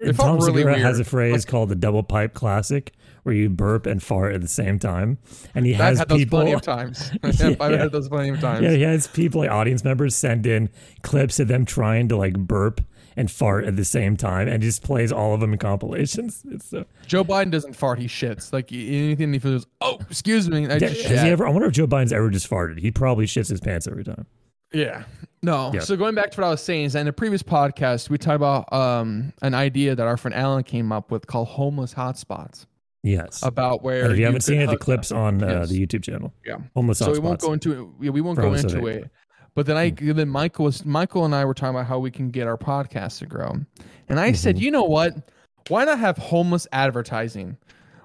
[0.00, 1.06] It Tom really Segura has a weird.
[1.08, 2.92] phrase called the double pipe classic,
[3.24, 5.18] where you burp and fart at the same time,
[5.56, 7.10] and he I've has had those plenty of times.
[7.24, 7.78] yeah, I've Yeah.
[7.78, 8.62] had those plenty of times.
[8.62, 10.70] Yeah, he has people like audience members send in
[11.02, 12.80] clips of them trying to like burp
[13.18, 16.44] and fart at the same time, and just plays all of them in compilations.
[16.50, 16.86] It's so.
[17.06, 18.52] Joe Biden doesn't fart; he shits.
[18.52, 19.66] Like anything he feels.
[19.80, 20.66] Oh, excuse me.
[20.66, 21.46] I Yeah, just has he ever?
[21.46, 22.78] I wonder if Joe Biden's ever just farted.
[22.78, 24.26] He probably shits his pants every time.
[24.72, 25.04] Yeah.
[25.42, 25.70] No.
[25.72, 25.80] Yeah.
[25.80, 28.18] So going back to what I was saying is that in a previous podcast we
[28.18, 32.66] talked about um, an idea that our friend Alan came up with called homeless hotspots.
[33.02, 33.42] Yes.
[33.42, 35.68] About where and if you, haven't seen it, the clips on uh, Yes.
[35.70, 36.34] the YouTube channel.
[36.44, 36.56] Yeah.
[36.74, 37.04] Homeless hotspots.
[37.04, 37.88] So we won't go into it.
[38.04, 39.10] Yeah, we won't go into it.
[39.54, 42.28] But then I then Michael was Michael and I were talking about how we can
[42.30, 43.56] get our podcast to grow.
[44.08, 44.60] And I said, Mhm.
[44.60, 45.14] you know what?
[45.68, 47.56] Why not have homeless advertising?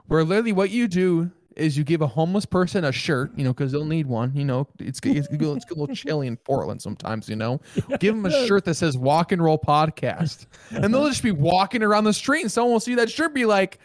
[0.08, 3.54] Where literally what you do is you give a homeless person a shirt, you know,
[3.54, 4.32] because they'll need one.
[4.36, 7.30] You know, it's it's, it's a little chilly in Portland sometimes.
[7.30, 7.62] You know,
[8.00, 11.84] give them a shirt that says "Walk and Roll Podcast," and they'll just be walking
[11.84, 13.80] around the street, and someone will see that shirt, be like.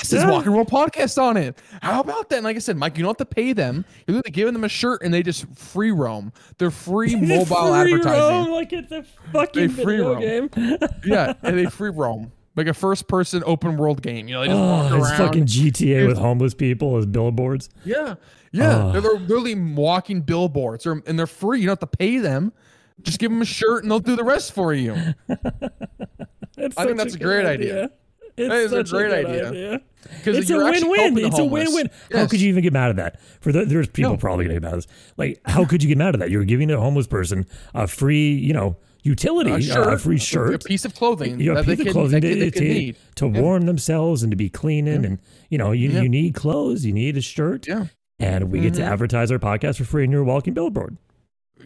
[0.00, 0.30] It says Yeah.
[0.30, 1.56] Walk and Roll Podcast on it.
[1.80, 2.36] How about that?
[2.36, 3.84] And like I said, Mike, you don't have to pay them.
[4.06, 6.32] You're literally giving them a shirt and they just free roam.
[6.58, 8.12] They're free mobile Free advertising.
[8.20, 10.48] roam like it's a fucking They free video roam.
[10.48, 10.78] game.
[11.04, 12.32] Yeah, and they free roam.
[12.56, 14.28] Like a first person open world game.
[14.28, 15.16] You know, they just Oh, walk it's around.
[15.28, 17.70] fucking GTA with homeless people as billboards.
[17.84, 18.16] Yeah,
[18.50, 18.84] yeah.
[18.88, 18.92] Oh.
[18.92, 21.60] They're, they're literally walking billboards, and they're free.
[21.60, 22.52] You don't have to pay them.
[23.00, 24.92] Just give them a shirt, and they'll do the rest for you.
[25.30, 27.90] I think that's a good great idea.
[28.36, 29.80] It's That is a great good idea.
[30.02, 31.18] Because It's a win-win.
[31.18, 31.90] It's a win-win.
[32.12, 33.20] How could you even get mad at that?
[33.40, 34.16] For the, there's people No.
[34.16, 34.86] probably gonna get mad at this.
[35.16, 36.30] Like, how could you get mad at that?
[36.30, 40.16] You're giving a homeless person a free, you know, utility, A uh, shirt, a free
[40.16, 42.60] a shirt, piece of clothing, you know, a piece of clothing that to, they to,
[42.60, 42.96] need.
[43.16, 43.40] to Yeah.
[43.40, 45.18] warm themselves and to be clean cleaning, and
[45.50, 46.02] you know, you, Yeah.
[46.02, 47.86] you need clothes, you need a shirt, Yeah,
[48.20, 48.86] and we get to Mhm.
[48.90, 50.96] advertise our podcast for free, in you're walking billboard.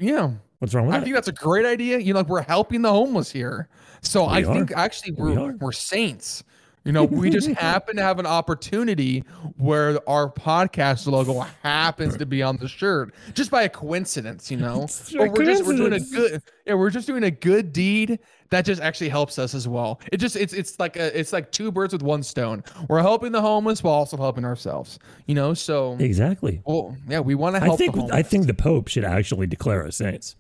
[0.01, 0.31] yeah.
[0.59, 1.03] What's wrong with I that?
[1.03, 1.99] I think that's a great idea.
[1.99, 3.69] You know, like we're helping the homeless here.
[4.01, 5.57] So I We think actually We we're are.
[5.61, 6.43] we're saints.
[6.87, 9.25] You know, we just happen to have an opportunity
[9.57, 14.57] where our podcast logo happens to be on the shirt, just by a coincidence, you
[14.57, 14.87] know.
[15.17, 18.21] But we're just we're doing a good yeah, we're just doing a good deed
[18.51, 20.01] that just actually helps us as well.
[20.13, 22.63] It just it's it's like a it's like two birds with one stone.
[22.89, 25.01] We're helping the homeless while also helping ourselves.
[25.27, 26.63] You know, so exactly.
[26.65, 28.09] well, yeah, we want to help I think the.
[28.13, 30.37] I think the Pope should actually declare us saints.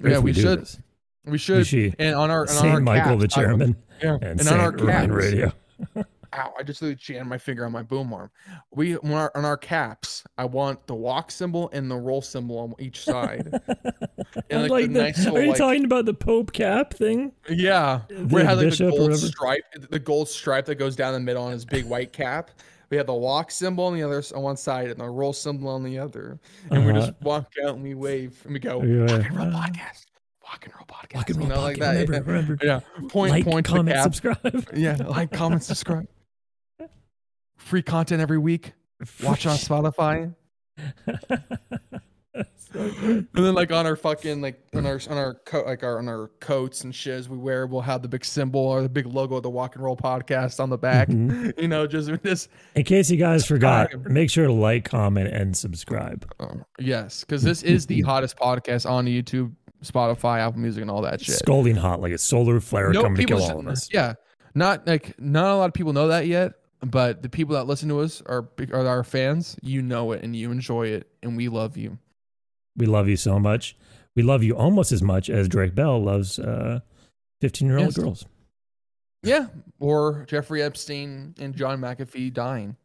[0.00, 0.60] yeah, if we, should.
[0.60, 0.78] this.
[1.24, 1.66] We should.
[1.66, 1.96] should.
[1.98, 4.48] And on our and on Saint our Michael the caps, I chairman Yeah, and, and
[4.48, 5.12] on our Saint Ryan.
[5.12, 5.52] Radio.
[6.36, 6.52] Ow!
[6.58, 8.28] I just literally jammed my finger on my boom arm.
[8.72, 10.24] We on our, on our caps.
[10.36, 13.52] I want the walk symbol and the roll symbol on each side.
[14.50, 17.30] and like, like the the- nice are you like talking about the Pope cap thing?
[17.48, 21.12] yeah, the where it has like the gold stripe, the gold stripe that goes down
[21.14, 22.50] the middle on his big white cap.
[22.90, 25.68] We had the walk symbol on the other on one side and the roll symbol
[25.68, 26.38] on the other,
[26.70, 27.00] and we Uh-huh.
[27.06, 29.00] just walk out and we wave and we go Yeah.
[29.02, 30.06] walk and roll podcast,
[30.44, 31.80] walk and roll podcast, Rock and roll you know, like podcast.
[31.80, 32.08] that.
[32.08, 32.58] Remember, remember.
[32.62, 34.68] Yeah, point like, point comment, subscribe.
[34.74, 36.06] Yeah, like, comment, subscribe.
[37.56, 38.72] Free content every week.
[39.22, 40.34] Watch on Spotify.
[42.74, 46.08] And then like on our fucking like on our on our coat like our on
[46.08, 49.36] our coats and shiz we wear we'll have the big symbol or the big logo
[49.36, 51.06] of the Walk and Roll podcast on the back.
[51.08, 51.52] Mhm.
[51.62, 54.12] You know, just just In case you guys forgot, Subscribe.
[54.12, 56.28] make sure to like, comment, and subscribe.
[56.40, 59.52] uh, yes, because this is the hottest podcast on YouTube,
[59.84, 61.36] Spotify, Apple Music, and all that shit.
[61.36, 63.88] Scalding hot like a solar flare No coming to kill all of us.
[63.92, 64.14] Yeah,
[64.54, 67.88] not like not a lot of people know that yet, but the people that listen
[67.90, 69.56] to us are are our fans.
[69.62, 71.98] You know it and you enjoy it, and we love you.
[72.76, 73.76] We love you so much.
[74.16, 76.80] We love you almost as much as Drake Bell loves uh,
[77.40, 77.96] 15 year old Yes.
[77.96, 78.26] girls.
[79.22, 79.46] Yeah,
[79.80, 82.76] or Jeffrey Epstein and John McAfee dying.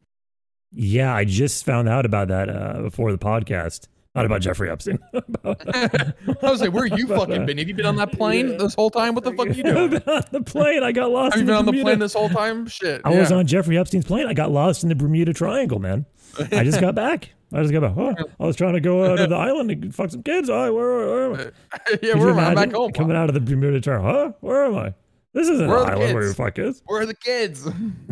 [0.72, 3.88] Yeah, I just found out about that uh, before the podcast.
[4.20, 5.00] Not about Jeffrey Epstein.
[5.14, 5.62] About-
[6.44, 7.58] I was like, where you fucking been?
[7.58, 9.16] Have you been on that plane this whole time?
[9.16, 9.78] What the fuck are you doing?
[9.78, 10.84] I've been on the plane.
[10.84, 12.68] I got lost Have you been the on the plane this whole time?
[12.68, 13.00] Shit.
[13.06, 14.28] I was on Jeffrey Epstein's plane.
[14.28, 16.06] I got lost in the Bermuda Triangle, man.
[16.52, 17.30] I just got back.
[17.54, 17.94] I just got back.
[17.98, 20.50] Oh, I was trying to go out to the island and fuck some kids.
[20.50, 21.34] Oh, where, where, where am
[21.72, 21.80] I?
[22.02, 22.46] yeah, Could where am I?
[22.48, 22.92] I'm back home.
[22.92, 24.12] Coming out of the Bermuda Triangle.
[24.12, 24.32] Huh?
[24.42, 24.94] Where am I?
[25.34, 26.82] This isn't Where an island where your fuck is.
[26.88, 27.68] Where are the kids?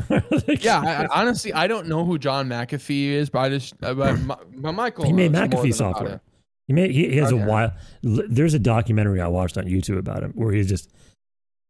[0.63, 4.19] yeah, I, honestly, I don't know who John McAfee is, but I just, uh, but,
[4.19, 5.05] my, but Michael.
[5.05, 6.21] He made McAfee software.
[6.67, 7.41] He made he, he has Okay.
[7.41, 7.71] a wild.
[8.03, 10.91] There's a documentary I watched on YouTube about him where he's just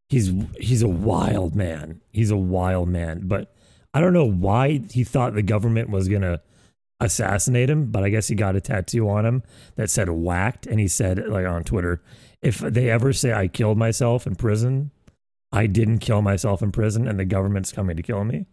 [0.09, 2.01] he's he's a wild man.
[2.11, 3.53] He's a wild man, but
[3.93, 6.41] I don't know why he thought the government was gonna
[6.99, 7.91] assassinate him.
[7.91, 9.43] But I guess he got a tattoo on him
[9.75, 12.01] that said "whacked," and he said like on Twitter,
[12.41, 14.89] if they ever say I killed myself in prison,
[15.57, 18.45] I didn't kill myself in prison, and the government's coming to kill me.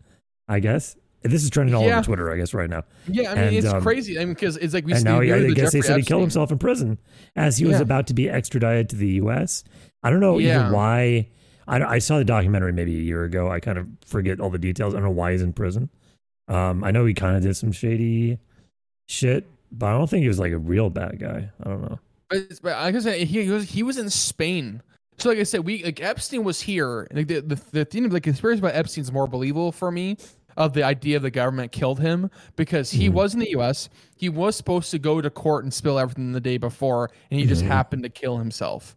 [0.48, 1.96] I guess this is trending all Yeah.
[1.98, 2.32] over Twitter.
[2.32, 2.84] I guess right now.
[3.06, 4.18] Yeah, I mean, And, it's um, crazy.
[4.18, 6.02] I mean, because it's like we and now I the guess they Jeffrey said he
[6.04, 6.98] killed himself in prison
[7.36, 7.82] as he was Yeah.
[7.82, 9.64] about to be extradited to the U.S.
[10.02, 10.60] I don't know Yeah.
[10.60, 11.28] even why.
[11.66, 13.50] I, I saw the documentary maybe a year ago.
[13.50, 14.94] I kind of forget all the details.
[14.94, 15.88] I don't know why he's in prison.
[16.48, 18.38] Um, I know he kind of did some shady
[19.08, 21.50] shit, but I don't think he was like a real bad guy.
[21.62, 21.98] I don't know.
[22.28, 24.82] But, but like I said, he, he was he was in Spain.
[25.18, 27.06] So like I said, we like Epstein was here.
[27.12, 30.16] Like the the, the thing of the conspiracy about Epstein's more believable for me
[30.56, 33.12] of the idea of the government killed him because he Mhm.
[33.12, 33.88] was in the U.S.
[34.16, 37.46] He was supposed to go to court and spill everything the day before, and he
[37.46, 37.68] just Mhm.
[37.68, 38.94] happened to kill himself.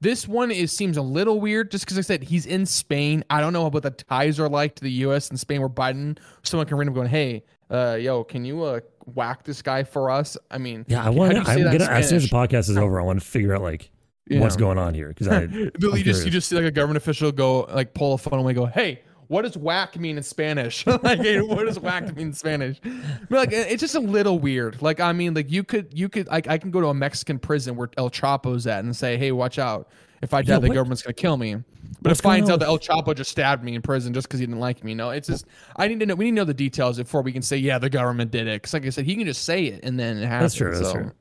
[0.00, 3.22] This one is seems a little weird, just because I said he's in Spain.
[3.28, 5.28] I don't know what the ties are like to the U.S.
[5.30, 8.80] and Spain, where Biden, someone can ring him going, "Hey, uh, yo, can you uh,
[9.14, 11.36] whack this guy for us?" I mean, Yeah, I want.
[11.36, 13.90] I'm gonna as soon as the podcast is over, I want to figure out like
[14.30, 14.60] what's Yeah.
[14.60, 17.32] going on here because I I'm you just you just see like a government official
[17.32, 20.86] go like pull a phone away, and go, "Hey, what does whack mean in Spanish?
[21.02, 22.80] like, hey, what does whack mean in Spanish?"
[23.28, 24.80] But like, it's just a little weird.
[24.82, 27.38] Like, I mean, like you could you could like I can go to a Mexican
[27.38, 29.88] prison where El Chapo's at and say, "Hey, watch out!
[30.22, 31.56] If I die, Yeah, the what- government's gonna kill me."
[32.02, 34.38] But What's it finds out that El Chapo just stabbed me in prison just because
[34.40, 34.94] he didn't like me.
[34.94, 35.44] No, it's just
[35.76, 36.14] I need to know.
[36.14, 38.62] We need to know the details before we can say, "Yeah, the government did it."
[38.62, 40.52] Because, like I said, he can just say it and then it happens.
[40.52, 40.74] That's true.
[40.74, 40.94] That's so.
[40.94, 41.12] true.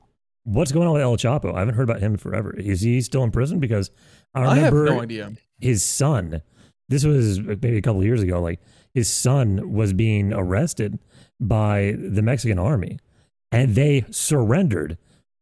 [0.50, 1.54] What's going on with El Chapo?
[1.54, 2.54] I haven't heard about him forever.
[2.58, 3.60] Is he still in prison?
[3.60, 3.91] Because
[4.34, 5.32] I I have remember no idea.
[5.60, 6.41] his son.
[6.88, 8.41] This was maybe a couple of years ago.
[8.41, 8.60] Like
[8.93, 10.97] his son was being arrested
[11.39, 13.00] by the Mexican army,
[13.52, 14.97] and they surrendered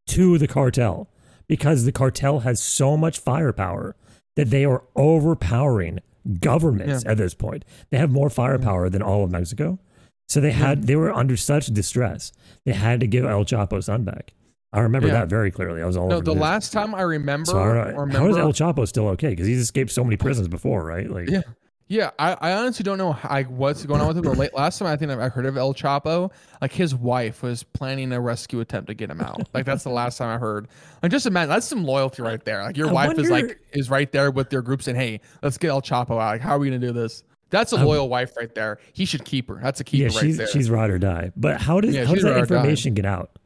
[0.07, 1.09] to the cartel
[1.47, 3.95] because the cartel has so much firepower
[4.35, 5.99] that they are overpowering
[6.41, 7.63] governments at this point.
[7.89, 9.79] They have more firepower than all of Mexico.
[10.27, 12.33] So they had they were under such distress.
[12.65, 14.33] They had to give El Chapo's son back.
[14.73, 15.13] I remember Yeah.
[15.15, 15.81] that very clearly.
[15.81, 18.37] I was all No, over the last time I remember, So I remember How is
[18.37, 19.29] El Chapo still okay?
[19.29, 21.09] Because he's escaped so many prisons before, right?
[21.09, 21.41] Like, Yeah.
[21.89, 24.23] Yeah, I, I honestly don't know how, what's going on with him.
[24.23, 27.63] But late, last time I think I heard of El Chapo, like his wife was
[27.63, 29.47] planning a rescue attempt to get him out.
[29.53, 30.67] Like that's the last time I heard.
[31.01, 32.61] Like just imagine that's some loyalty right there.
[32.61, 35.57] Like your I wife is like is right there with their group saying, "Hey, let's
[35.57, 37.23] get El Chapo out." Like how are we gonna do this?
[37.51, 38.79] That's a loyal wife right there.
[38.91, 39.57] He should keep her.
[39.63, 40.47] That's a keeper yeah, right she's there.
[40.47, 41.31] she's ride or die.
[41.37, 42.55] But how does Yeah, how does that ride or die.
[42.55, 43.36] information get out?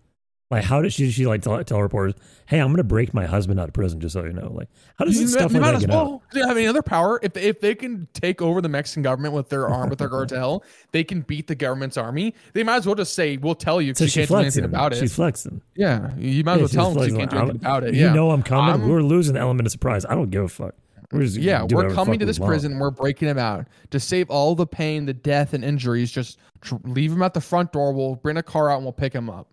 [0.52, 2.14] Like, how does she she like tell, tell reporters,
[2.46, 4.52] "Hey, I'm gonna break my husband out of prison," just so you know?
[4.54, 4.68] Like,
[5.00, 6.06] how does You this might- stuff you like might that as get out?
[6.06, 6.24] well.
[6.34, 7.20] They don't have any other power.
[7.24, 10.64] If if they can take over the Mexican government with their arm with their cartel,
[10.92, 12.36] they can beat the government's army.
[12.54, 14.36] They might as well just say, "We'll tell you." 'cause So you she can't do
[14.36, 14.98] anything about it.
[14.98, 15.62] She's flexing.
[15.76, 17.94] Yeah, you might as well tell them she can't do anything about it.
[17.96, 18.70] You Yeah, know I'm coming.
[18.72, 20.06] I'm- we're losing the element of surprise.
[20.06, 20.76] I don't give a fuck.
[21.14, 22.50] We're just yeah, do we're whatever the coming fuck to we this want.
[22.50, 22.80] prison.
[22.80, 26.12] We're breaking him out to save all the pain, the death, and injuries.
[26.12, 27.94] Just tr- leave him at the front door.
[27.94, 29.48] We'll bring a car out and we'll pick him up.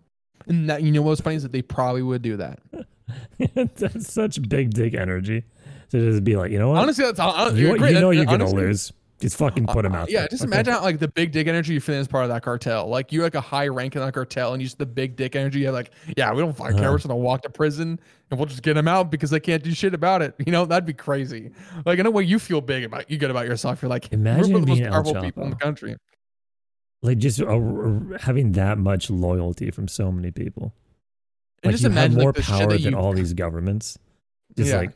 [0.47, 2.59] And that you know what's funny is that they probably would do that.
[3.55, 5.43] That's such big dick energy
[5.91, 6.77] to just be like, you know what?
[6.81, 8.91] Honestly, that's hon- you, you know you're gonna lose.
[9.19, 10.03] Just fucking put him out.
[10.03, 10.27] Uh, yeah, there.
[10.29, 10.53] just Okay.
[10.53, 12.87] imagine how, like the big dick energy you feel as part of that cartel.
[12.87, 15.35] Like you're like a high rank in that cartel, and you just the big dick
[15.35, 15.59] energy.
[15.59, 16.83] You're like, yeah, we don't fucking care.
[16.85, 16.91] Uh-huh.
[16.93, 17.99] We're just gonna walk to prison,
[18.31, 20.35] and we'll just get them out because they can't do shit about it.
[20.45, 21.51] You know, that'd be crazy.
[21.85, 23.81] Like in a way, you feel big about you good about yourself.
[23.81, 25.97] You're like, Imagine we're the most powerful people in the country.
[27.01, 30.73] Like just uh, uh, having that much loyalty from so many people.
[31.63, 33.97] And Like just you imagine have more like power that than you, all these governments.
[34.57, 34.77] Just Yeah.
[34.77, 34.91] like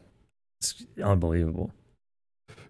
[0.60, 1.72] it's unbelievable.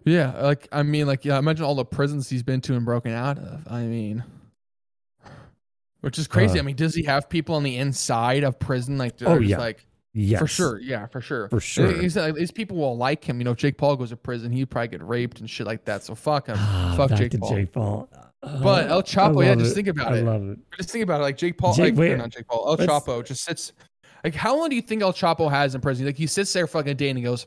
[0.06, 3.12] yeah, like I mean, like yeah, imagine all the prisons he's been to and broken
[3.12, 3.68] out of.
[3.72, 4.24] I mean.
[6.02, 6.60] Which is crazy.
[6.60, 6.64] Uh.
[6.64, 8.98] I mean, does he have people on the inside of prison?
[8.98, 9.58] Like, Oh, yeah.
[9.58, 11.92] like Yes, For sure, yeah, for sure, For sure.
[12.00, 13.40] He's like, these people will like him.
[13.40, 15.86] You know, if Jake Paul goes to prison, he'd probably get raped and shit like
[15.86, 16.04] that.
[16.04, 16.56] So fuck him.
[16.96, 17.50] Fuck Jake Paul.
[17.50, 18.10] Jake Paul.
[18.62, 19.76] But Uh, El Chapo, yeah, just it.
[19.76, 20.24] think about I it.
[20.26, 20.60] love it.
[20.78, 21.24] Just think about it.
[21.24, 23.72] Like Jake Paul, Jake- like, not Jake Paul, El Chapo just sits.
[24.24, 26.06] Like, how long do you think El Chapo has in prison?
[26.06, 27.46] Like, he sits there for like a day and he goes,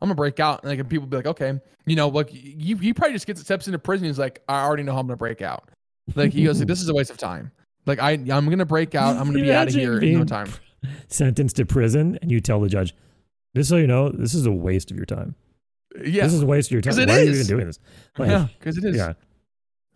[0.00, 2.76] "I'm gonna break out," and like and people be like, "Okay," you know, like you,
[2.76, 4.06] he probably just gets steps into prison.
[4.06, 5.68] He's like, "I already know how I'm gonna break out."
[6.14, 7.50] Like he goes, like, "This is a waste of time."
[7.86, 9.16] Like I, I'm gonna break out.
[9.16, 10.48] I'm gonna be out of here in no time.
[11.08, 12.94] Sentenced to prison, and you tell the judge,
[13.56, 15.34] "Just so you know, this is a waste of your time.
[16.04, 16.96] Yeah, This is a waste of your time.
[17.08, 17.78] Why are you even doing this?"
[18.18, 18.96] Like, yeah, because it is.
[18.96, 19.14] yeah.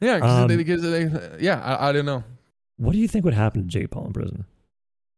[0.01, 2.25] Yeah, because Um, they, because they, yeah, I, I don't know.
[2.79, 4.45] What do you think would happen to Jake Paul in prison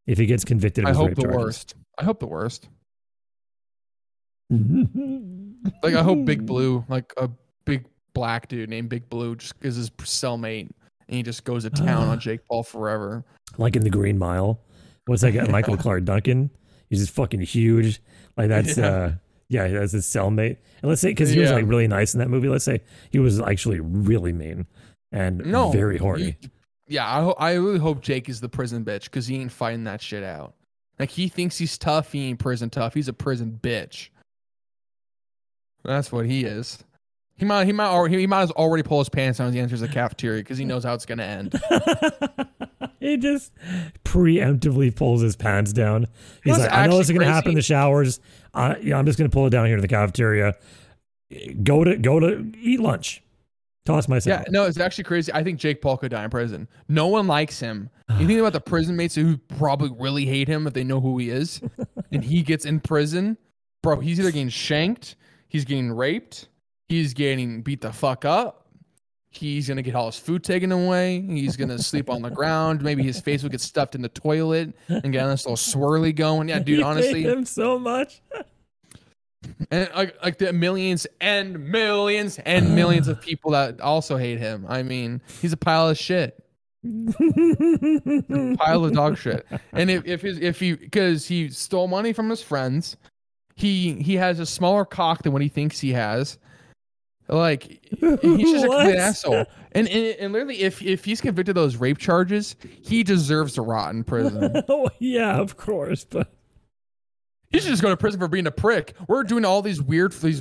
[0.07, 1.39] if he gets convicted of I his hope rape the charges?
[1.39, 1.75] worst.
[1.99, 2.69] I hope the worst.
[5.83, 7.31] Like I hope Big Blue, like a
[7.65, 10.69] big black dude named Big Blue, just is his cellmate,
[11.09, 13.25] and he just goes to town on Jake Paul forever.
[13.59, 14.61] like in the Green Mile.
[15.07, 15.47] What's that guy?
[15.47, 16.51] Michael Clarke Duncan.
[16.91, 18.03] He's just fucking huge.
[18.37, 18.87] Like that's Yeah.
[18.87, 19.13] uh
[19.53, 20.57] yeah, that's his cellmate.
[20.83, 22.49] And let's say because he was like really nice in that movie.
[22.49, 22.81] Let's say
[23.11, 24.67] he was actually really mean
[25.13, 26.39] and No, very horny.
[26.41, 26.51] you-
[26.89, 29.85] yeah, I ho- I really hope Jake is the prison bitch because he ain't fighting
[29.85, 30.55] that shit out.
[30.99, 32.93] Like he thinks he's tough, he ain't prison tough.
[32.95, 34.09] He's a prison bitch.
[35.85, 36.79] That's what he is.
[37.37, 39.61] He might he might already, he might as already pull his pants down as he
[39.61, 41.61] enters the cafeteria because he knows how it's gonna end.
[43.03, 43.53] he just
[44.05, 46.07] preemptively pulls his pants down.
[46.45, 48.21] He's what's like, I know this is going to happen in the showers.
[48.55, 50.55] I, yeah, I'm just going to pull it down here to the cafeteria.
[51.63, 53.23] Go to go to eat lunch.
[53.85, 54.45] Toss myself.
[54.47, 55.33] Yeah, no, it's actually crazy.
[55.33, 56.69] I think Jake Paul could die in prison.
[56.89, 57.91] No one likes him.
[58.21, 61.17] You think about the prison mates who probably really hate him if they know who
[61.17, 61.63] he is,
[62.13, 63.39] and he gets in prison,
[63.83, 64.01] bro.
[64.01, 65.17] He's either getting shanked,
[65.49, 66.49] he's getting raped,
[66.89, 68.62] he's getting beat the fuck up,
[69.33, 72.83] he's gonna get all his food taken away, he's gonna sleep on the ground.
[72.83, 76.49] Maybe his face will get stuffed in the toilet and get this little swirly going.
[76.49, 78.23] Yeah, dude, You honestly, hate him so much.
[79.71, 84.67] and like like the millions and millions and millions of people that also hate him.
[84.69, 86.39] I mean, he's a pile of shit.
[88.59, 89.47] pile of dog shit.
[89.73, 92.97] And if if his, if he because he stole money from his friends,
[93.55, 96.39] he he has a smaller cock than what he thinks he has.
[97.33, 99.47] Like he's just a complete asshole.
[99.73, 103.63] And, and and literally, if if he's convicted of those rape charges, he deserves to
[103.63, 104.63] rot in prison.
[104.69, 106.31] oh yeah, of course, but
[107.53, 108.95] he should just go to prison for being a prick.
[109.09, 110.41] We're doing all these weird, these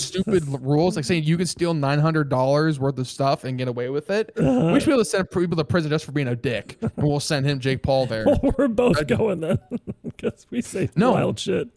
[0.00, 3.68] stupid rules, like saying you can steal nine hundred dollars worth of stuff and get
[3.68, 4.32] away with it.
[4.36, 4.44] we
[4.80, 7.20] should be able to send people to prison just for being a dick, and we'll
[7.20, 8.24] send him Jake Paul there.
[8.58, 9.58] we're both going then
[10.04, 11.12] because we say No.
[11.12, 11.68] wild shit.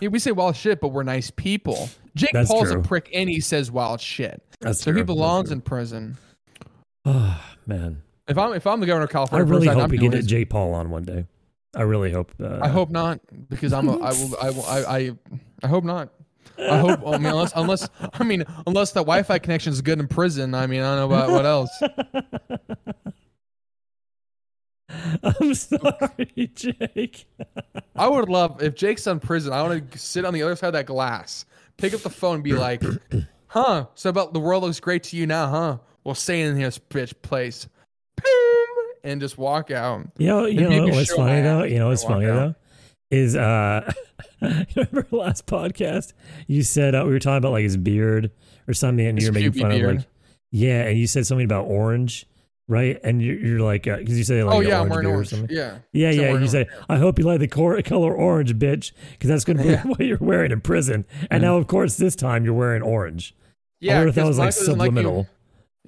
[0.00, 1.88] Yeah, we say wild shit, but we're nice people.
[2.14, 2.80] Jake That's Paul's true.
[2.80, 4.42] a prick and he says wild shit.
[4.60, 5.00] That's So true.
[5.00, 6.16] he belongs in prison.
[7.04, 9.98] Oh man, If I'm if I'm the governor of California, I really hope I'm we
[9.98, 11.26] doing get his- Jake Paul on one day.
[11.76, 12.32] I really hope.
[12.40, 15.12] Uh, I hope not, because I'm a I will I will I I,
[15.62, 16.10] I hope not.
[16.58, 20.08] I hope I mean unless unless I mean unless the Wi-Fi connection is good in
[20.08, 20.54] prison.
[20.54, 21.70] I mean I don't know about what else.
[25.22, 27.26] I'm sorry, Jake.
[27.94, 29.52] I would love if Jake's in prison.
[29.52, 31.44] I want to sit on the other side of that glass,
[31.76, 32.82] pick up the phone, and be like,
[33.48, 33.86] "Huh?
[33.94, 35.78] So about the world looks great to you now, huh?
[36.04, 37.68] Well, stay in this bitch place,
[39.04, 41.64] and just walk out." You know, you know what's funny though.
[41.64, 42.34] You know what's funny out.
[42.34, 42.54] though
[43.10, 43.90] is uh,
[44.40, 46.12] remember last podcast
[46.46, 48.30] you said uh, we were talking about like his beard
[48.66, 49.96] or something, and you were making fun of beard.
[49.96, 50.06] like
[50.50, 52.26] yeah, and you said something about orange,
[52.68, 52.98] right?
[53.02, 55.16] And you're, you're like because you say like oh yeah, I'm orange wearing beard or
[55.16, 55.28] orange.
[55.28, 55.56] something.
[55.56, 56.38] Yeah, Yeah, So yeah.
[56.38, 59.62] You say, I hope you like the cor- color orange, bitch, because that's going to
[59.62, 59.82] be Yeah.
[59.86, 61.06] what you're wearing in prison.
[61.30, 63.34] And now, of course, this time you're wearing orange.
[63.40, 63.44] I
[63.80, 63.94] yeah.
[63.96, 65.18] wonder if that was like like subliminal.
[65.18, 65.26] You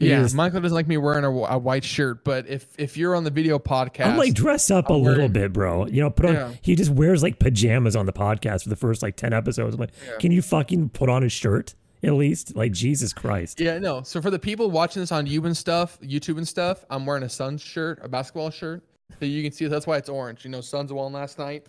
[0.01, 3.24] yeah, Michael doesn't like me wearing a, a white shirt, but if if you're on
[3.24, 5.86] the video podcast, I'm like dress up a I'm little wearing- bit, bro.
[5.86, 6.34] You know, put on.
[6.34, 6.53] Yeah.
[6.62, 9.74] He just wears like pajamas on the podcast for the first like ten episodes.
[9.74, 10.16] I'm like, Yeah.
[10.18, 12.57] can you fucking put on a shirt at least?
[12.57, 13.61] Like Jesus Christ.
[13.61, 14.03] Yeah, no.
[14.03, 17.22] So for the people watching this on YouTube and stuff, YouTube and stuff, I'm wearing
[17.22, 18.82] a Suns shirt, a basketball shirt.
[19.18, 20.44] So you can see that's why it's orange.
[20.44, 21.66] You know, Suns won last night.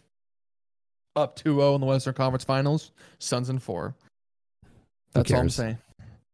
[1.18, 2.92] Up 2-0 in the Western Conference Finals.
[3.20, 3.96] Suns in four.
[5.14, 5.78] That's all I'm saying.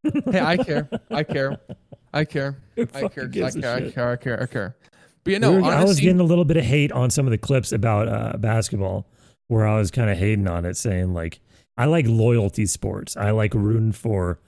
[0.04, 0.88] hey, I care.
[1.10, 1.58] I care.
[2.18, 2.58] I care.
[2.78, 3.04] I care.
[3.04, 3.46] I care.
[3.46, 4.12] I care.
[4.12, 4.44] I care.
[4.44, 4.76] I care.
[5.24, 7.26] But yeah, We no, were- I was getting a little bit of hate on some
[7.28, 9.06] of the clips about uh, basketball,
[9.48, 11.40] where I was kind of hating on it, saying like,
[11.78, 13.16] I like loyalty sports.
[13.18, 14.40] I like rooting for,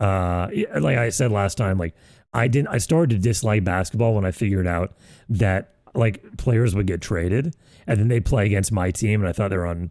[0.00, 0.48] uh,
[0.80, 1.94] like I said last time, like
[2.34, 2.68] I didn't.
[2.68, 4.96] I started to dislike basketball when I figured out
[5.28, 7.54] that like players would get traded
[7.86, 9.90] and then they play against my team, and I thought they were on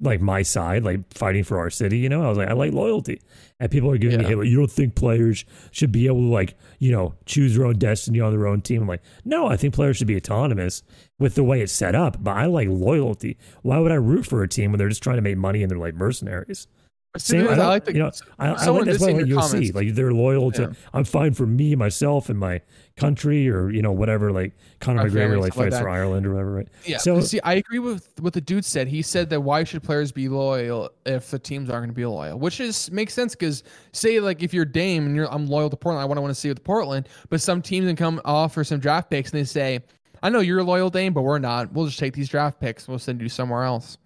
[0.00, 1.98] like my side, like fighting for our city.
[1.98, 3.20] You know, I was like, I like loyalty,
[3.58, 4.28] and people are giving me Yeah.
[4.30, 4.38] hate.
[4.38, 7.78] Like, you don't think players should be able to like you know choose their own
[7.78, 8.82] destiny on their own team?
[8.82, 10.82] I'm like, no, I think players should be autonomous
[11.18, 12.22] with the way it's set up.
[12.22, 13.36] But I like loyalty.
[13.62, 15.70] Why would I root for a team when they're just trying to make money and
[15.70, 16.68] they're like mercenaries?
[17.16, 19.18] See, I, I like the, you know, I, I someone like that's why I say
[19.20, 20.62] in like comments- they're loyal to.
[20.62, 20.68] Yeah.
[20.92, 22.60] I'm fine for me, myself, and my
[22.96, 24.30] country, or you know whatever.
[24.30, 25.88] Like Conor Our McGregor, like stuff like fights for.
[25.88, 26.68] Ireland or whatever, right?
[26.84, 26.98] Yeah.
[26.98, 28.88] So- see, I agree with what the dude said.
[28.88, 32.04] He said that why should players be loyal if the teams aren't going to be
[32.06, 32.38] loyal?
[32.38, 35.76] Which is makes sense because say like if you're Dame and you're I'm loyal to
[35.76, 38.64] Portland, I want to want to see with Portland, but some teams can come offer
[38.64, 39.80] some draft picks and they say,
[40.22, 41.72] I know you're a loyal Dame, but we're not.
[41.72, 42.86] We'll just take these draft picks.
[42.88, 43.96] We'll send you somewhere else.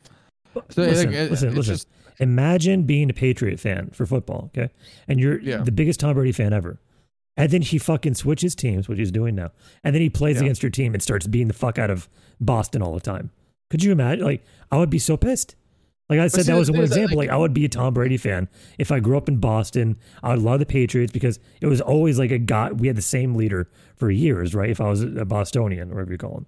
[0.69, 1.75] So listen, like, listen, it's listen.
[1.75, 1.89] just-
[2.21, 4.73] Imagine being a Patriot fan for football, okay?
[5.09, 5.59] And you're Yeah.
[5.59, 6.79] the biggest Tom Brady fan ever.
[7.37, 9.53] And then he fucking switches teams, which he's doing now.
[9.83, 10.43] And then he plays Yeah.
[10.43, 12.09] against your team and starts beating the fuck out of
[12.41, 13.31] Boston all the time.
[13.71, 14.25] Could you imagine?
[14.25, 15.57] Like, I would be so pissed.
[16.11, 17.17] Like I said, see, that was one example.
[17.17, 18.49] Like, like- I would be a Tom Brady fan
[18.79, 19.97] if I grew up in Boston.
[20.23, 22.71] I would love the Patriots because it was always like a guy.
[22.71, 24.69] We had the same leader for years, right?
[24.69, 26.47] If I was a Bostonian, or whatever you call him.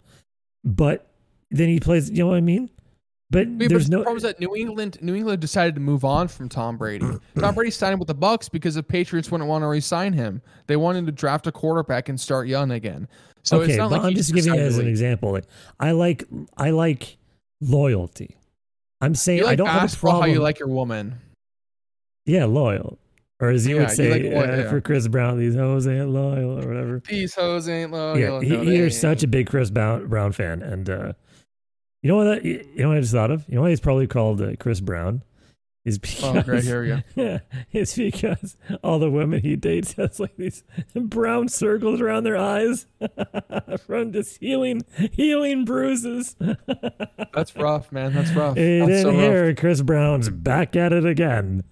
[0.64, 1.08] But
[1.50, 2.10] then he plays.
[2.10, 2.68] You know what I mean?
[3.30, 3.98] But Yeah, there's but no.
[3.98, 7.06] the problem is that New England, New England decided to move on from Tom Brady.
[7.38, 10.42] Tom Brady signed with the Bucs because the Patriots wouldn't want to re-sign him.
[10.66, 13.08] They wanted to draft a quarterback and start young again.
[13.42, 15.32] So okay, it's not but like I'm just giving it decided as an example.
[15.32, 15.44] Like
[15.80, 16.24] I like
[16.56, 17.16] I like
[17.60, 18.36] loyalty.
[19.00, 20.22] I'm saying You I don't have a problem.
[20.22, 21.18] how you like your woman.
[22.24, 22.98] yeah, loyal.
[23.40, 24.70] Or as you Yeah, would you say like uh, yeah.
[24.70, 27.02] for Chris Brown, these hoes ain't loyal or whatever.
[27.06, 28.18] These hoes ain't loyal.
[28.18, 31.12] yeah, no, he, you're such a big Chris Brown, Brown fan, and uh,
[32.05, 32.24] you know what?
[32.24, 33.44] That, you know what I just thought of?
[33.48, 35.22] You know why he's probably called uh, Chris Brown?
[35.84, 37.40] Is because Oh, great, here yeah,
[37.70, 42.86] it's because all the women he dates has like these brown circles around their eyes
[43.86, 44.82] from just healing
[45.12, 46.36] healing bruises.
[47.34, 48.14] That's rough, man.
[48.14, 48.57] That's rough.
[48.57, 49.16] It That's so rough.
[49.18, 51.64] here, Chris Brown's back at it again.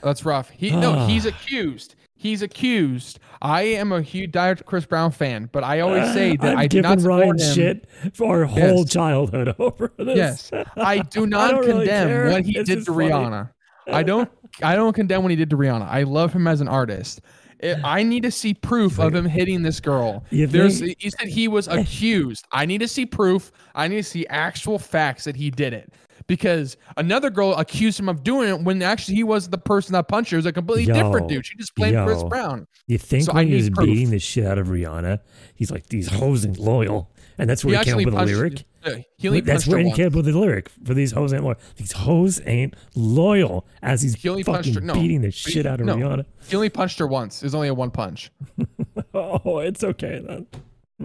[0.00, 0.50] That's rough.
[0.50, 1.06] He no, Ah.
[1.08, 1.96] he's accused.
[2.18, 3.18] He's accused.
[3.42, 6.66] I am a huge diehard Chris Brown fan, but I always say that I've I
[6.66, 7.54] do not Ryan support him.
[7.54, 7.86] shit
[8.16, 8.90] for our whole Yes.
[8.90, 10.16] childhood over this.
[10.16, 13.08] Yes, I do not really condemn what he did to funny.
[13.10, 13.50] Rihanna.
[13.88, 14.30] I don't.
[14.62, 15.86] I don't condemn what he did to Rihanna.
[15.88, 17.20] I love him as an artist.
[17.60, 20.24] It- I need to see proof of him hitting this girl.
[20.30, 20.80] There's.
[20.80, 22.44] He said he was accused.
[22.50, 23.52] I need to see proof.
[23.74, 25.92] I need to see actual facts that he did it.
[26.28, 30.08] Because another girl accused him of doing it when actually he wasn't the person that
[30.08, 30.36] punched her.
[30.36, 31.46] It was a completely Yo, different dude.
[31.46, 32.24] She just blamed Chris.
[32.24, 32.66] Brown.
[32.88, 33.86] You think So I when he was proof.
[33.86, 35.20] beating the shit out of Rihanna,
[35.54, 37.10] he's like, these hoes ain't loyal.
[37.38, 38.64] And that's where he, came up with punched- lyric.
[38.84, 41.58] uh, He That's where he came up with the lyric for these hoes ain't loyal.
[41.76, 45.80] These hoes ain't loyal as he's He fucking her- no, beating the shit he- out
[45.80, 45.96] of no.
[45.96, 46.24] Rihanna.
[46.48, 47.42] He only punched her once.
[47.42, 48.30] It was only a one punch.
[49.14, 50.46] Oh, it's okay then.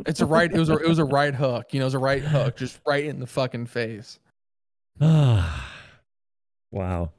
[0.06, 0.52] It's a right.
[0.52, 0.78] It was a.
[0.78, 1.74] It was a right hook.
[1.74, 4.20] You know, it was a right hook, just right in the fucking face.
[5.00, 5.70] Ah,
[6.72, 7.12] wow.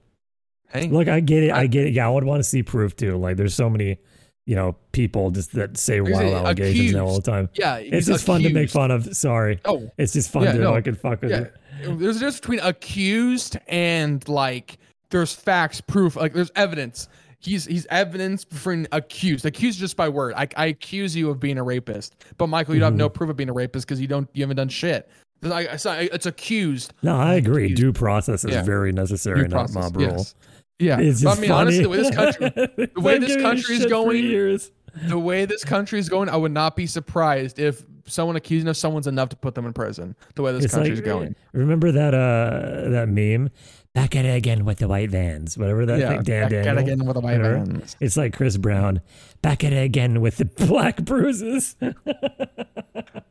[0.73, 1.51] Hey, Look, I get it.
[1.51, 1.93] I I- get it.
[1.93, 3.17] Yeah, I would want to see proof too.
[3.19, 3.99] Like, there's so many,
[4.47, 7.49] you know, people just that say wild allegations now all the time.
[7.55, 9.15] yeah, It's just fun to make fun of.
[9.17, 10.73] Sorry, Oh, it's just fun Yeah, to no.
[10.75, 11.41] fucking fuck with yeah.
[11.41, 11.55] it.
[11.83, 14.79] There's a difference between accused and like
[15.11, 16.17] there's facts, proof.
[16.17, 17.09] Like there's evidence.
[17.41, 19.45] He's he's evidence for accused.
[19.45, 20.33] Accused just by word.
[20.37, 22.99] I, I accuse you of being a rapist, but Michael, you have Mm-hmm.
[22.99, 25.11] no proof of being a rapist because you don't you haven't done shit.
[25.43, 26.93] It's, like, it's, not- it's accused.
[27.03, 27.65] No, I agree.
[27.67, 27.81] Accused.
[27.83, 28.63] Due process is Yeah.
[28.63, 30.07] very necessary, Due not mob rule.
[30.11, 30.35] yes.
[30.79, 31.61] Yeah, It's But just I mean, funny.
[31.61, 32.49] honestly, the way this country,
[32.95, 34.61] the way this country is going-
[35.09, 38.77] the way this country is going, I would not be surprised if someone accusing of
[38.77, 40.15] someone's enough to put them in prison.
[40.35, 41.35] The way this It's country like is going.
[41.53, 43.49] remember that uh that meme?
[43.95, 45.59] Back at it again with the white vans.
[45.59, 46.23] Whatever that Yeah, thing.
[46.23, 47.65] Dan back at it again with the white whatever.
[47.65, 47.97] vans.
[48.01, 49.03] It's like Chris Brown.
[49.43, 51.77] Back at it again with the black bruises.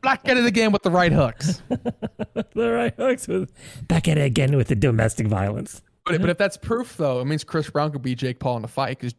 [0.02, 1.62] Black at it again with the right hooks.
[1.68, 3.52] the right hooks with
[3.88, 5.82] back at it again with the domestic violence.
[6.04, 8.64] But, but if that's proof, though, it means Chris Brown could beat Jake Paul in
[8.64, 9.14] a fight because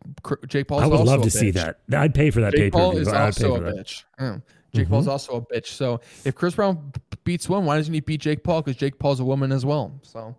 [0.48, 0.80] Jake Paul.
[0.80, 1.80] I would also love to see that.
[1.94, 3.76] I'd pay for that Jake Paul is also a that.
[3.76, 4.04] bitch.
[4.20, 4.38] Yeah.
[4.74, 4.94] Jake mm-hmm.
[4.94, 5.68] Paul's also a bitch.
[5.68, 6.92] So if Chris Brown
[7.24, 8.62] beats one, why doesn't he beat Jake Paul?
[8.62, 9.98] Because Jake Paul's a woman as well.
[10.02, 10.36] So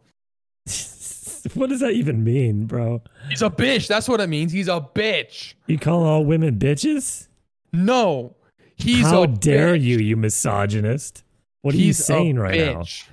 [1.54, 3.02] what does that even mean, bro?
[3.28, 3.86] he's a bitch.
[3.88, 4.52] That's what it means.
[4.52, 5.54] He's a bitch.
[5.66, 7.28] You call all women bitches?
[7.72, 8.36] No,
[8.76, 9.82] he's How a dare bitch.
[9.82, 11.24] you, you misogynist?
[11.62, 12.82] What are you He's saying right now?
[12.82, 13.04] bitch.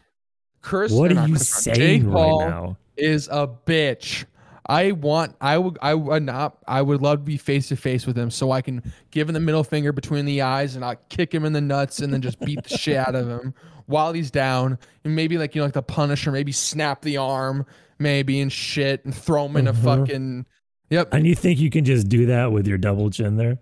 [0.62, 2.78] Chris, What are you saying right now?
[2.98, 4.26] is a bitch.
[4.68, 8.06] I want I would I would not I would love to be face to face
[8.06, 10.96] with him so I can give him the middle finger between the eyes and I
[11.10, 13.54] kick him in the nuts and then just beat the shit out of him
[13.92, 17.66] while he's down and maybe like you know like the Punisher maybe snap the arm
[18.00, 19.84] maybe and shit and throw him in a Mhm.
[19.84, 20.46] fucking
[20.90, 23.60] yep And you think you can just do that with your double chin there?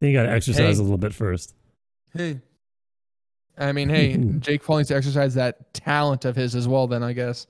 [0.00, 0.80] Then you got to exercise Hey.
[0.80, 1.54] a little bit first.
[2.16, 2.40] hey
[3.58, 7.02] I mean hey Jake Paul needs to exercise that talent of his as well then
[7.02, 7.46] I guess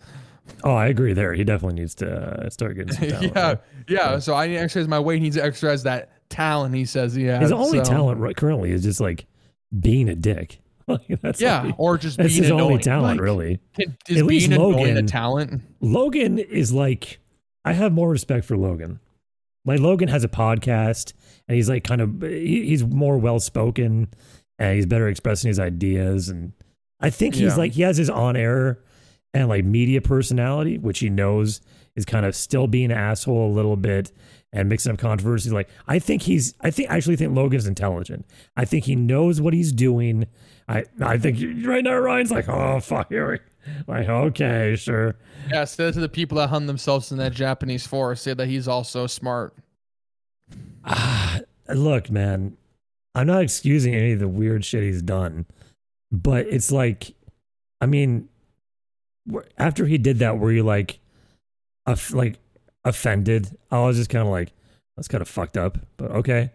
[0.62, 1.32] Oh, I agree there.
[1.34, 2.08] He definitely needs to
[2.46, 3.32] uh, start getting some talent.
[3.34, 3.58] yeah, right?
[3.88, 6.84] yeah so I need to exercise my weight he needs to exercise that talent he
[6.84, 9.26] says yeah His only so- talent right currently is just like
[9.80, 10.60] being a dick.
[10.88, 13.58] Like, that's yeah he- or just that's being his only talent, Like, really.
[13.74, 15.62] Can, is At least being annoying a Logan- talent?
[15.80, 17.18] Logan is like,
[17.64, 19.00] I have more respect for Logan.
[19.64, 21.12] Like Logan has a podcast,
[21.48, 24.06] and he's like kind of he, he's more well spoken,
[24.60, 26.28] and he's better expressing his ideas.
[26.28, 26.52] And
[27.00, 27.56] I think he's Yeah.
[27.56, 28.78] like he has his on air
[29.34, 31.60] and like media personality, which he knows
[31.96, 34.12] is kind of still being an asshole a little bit
[34.52, 35.52] and mixing up controversies.
[35.52, 38.24] Like I think he's I think I actually think Logan's intelligent.
[38.56, 40.26] I think he knows what he's doing.
[40.68, 43.30] I I think right now Ryan's like, oh fuck here.
[43.32, 43.38] we-"
[43.86, 45.16] Like okay, sure.
[45.50, 48.24] Yeah, say that to the people that hung themselves in that Japanese forest.
[48.24, 49.54] Say that he's also smart.
[50.84, 52.56] Ah, look, man,
[53.14, 55.46] I'm not excusing any of the weird shit he's done,
[56.12, 57.14] but it's like,
[57.80, 58.28] I mean,
[59.58, 60.98] after he did that, were you like,
[62.12, 62.38] like
[62.84, 63.56] offended?
[63.70, 64.52] I was just kind of like,
[64.96, 66.52] that's kind of fucked up, but okay.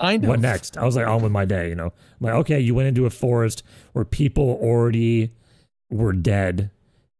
[0.00, 0.30] I know.
[0.30, 0.76] What next?
[0.78, 1.86] I was like, on with my day, you know.
[1.86, 1.92] I'm
[2.26, 5.32] like, okay, you went into a forest where people already
[5.90, 6.70] were dead,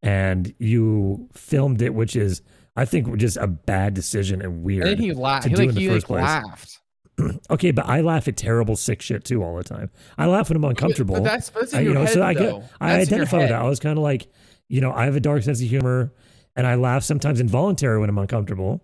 [0.03, 2.41] and you filmed it, which is,
[2.77, 4.87] I think, just a bad decision and weird.
[4.87, 5.43] And then he laughed.
[5.45, 6.23] to He do like in the he first like place.
[6.25, 6.79] laughed.
[7.51, 9.91] Okay, but I laugh at terrible sick shit too all the time.
[10.17, 11.17] I laugh when I'm uncomfortable.
[11.17, 12.61] But that's that's in I, your you know, head so I though.
[12.61, 13.61] get I That's in identify with that.
[13.61, 14.27] I was kind of like,
[14.71, 16.15] you know, I have a dark sense of humor,
[16.57, 18.83] and I laugh sometimes involuntary when I'm uncomfortable.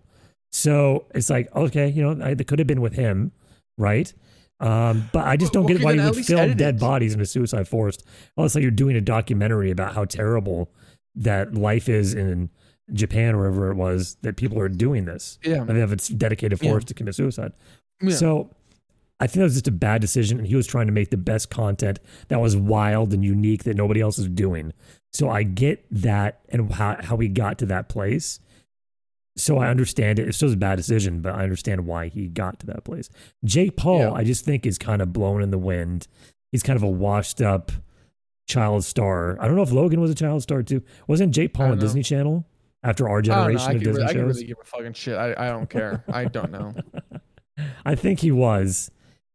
[0.51, 3.31] So it's like, okay, you know, I, it could have been with him,
[3.77, 4.11] right?
[4.59, 6.79] Um, but I just don't Well, get why you would film dead it.
[6.81, 8.03] bodies in a suicide forest.
[8.35, 10.71] unless like you're doing a documentary about how terrible
[11.15, 12.49] that life is in
[12.93, 15.37] Japan or wherever it was that people are doing this.
[15.43, 15.57] Yeah.
[15.61, 16.69] And they have a dedicated Yeah.
[16.71, 17.51] forest to commit suicide.
[18.01, 18.15] Yeah.
[18.15, 18.49] So
[19.19, 20.37] I think that was just a bad decision.
[20.39, 21.99] And he was trying to make the best content
[22.29, 24.73] that was wild and unique that nobody else is doing.
[25.13, 28.39] So I get that and how, how he got to that place.
[29.37, 30.27] So I understand it.
[30.27, 33.09] It's still a bad decision, but I understand why he got to that place.
[33.45, 34.11] Jake Paul, Yeah.
[34.11, 36.07] I just think is kind of blown in the wind.
[36.51, 37.71] He's kind of a washed up
[38.47, 39.37] child star.
[39.41, 40.81] I don't know if Logan was a child star too.
[41.07, 41.79] Wasn't Jake Paul on.
[41.79, 42.45] Disney Channel
[42.83, 45.17] after our I generation I of Disney really, I could really give a fucking shit.
[45.17, 46.03] I, I don't care.
[46.11, 46.73] I don't know.
[47.85, 48.91] I think he was.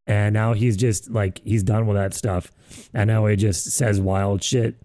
[0.06, 2.50] And now he's just like he's done with that stuff.
[2.92, 4.76] And now he just says wild shit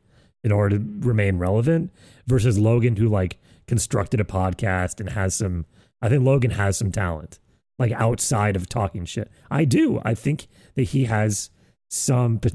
[0.43, 1.91] in order to remain relevant
[2.27, 3.37] versus Logan who like
[3.67, 5.65] constructed a podcast and has some
[6.01, 7.39] I think Logan has some talent.
[7.79, 9.29] Like outside of talking shit.
[9.51, 10.01] I do.
[10.03, 11.51] I think that he has
[11.89, 12.39] some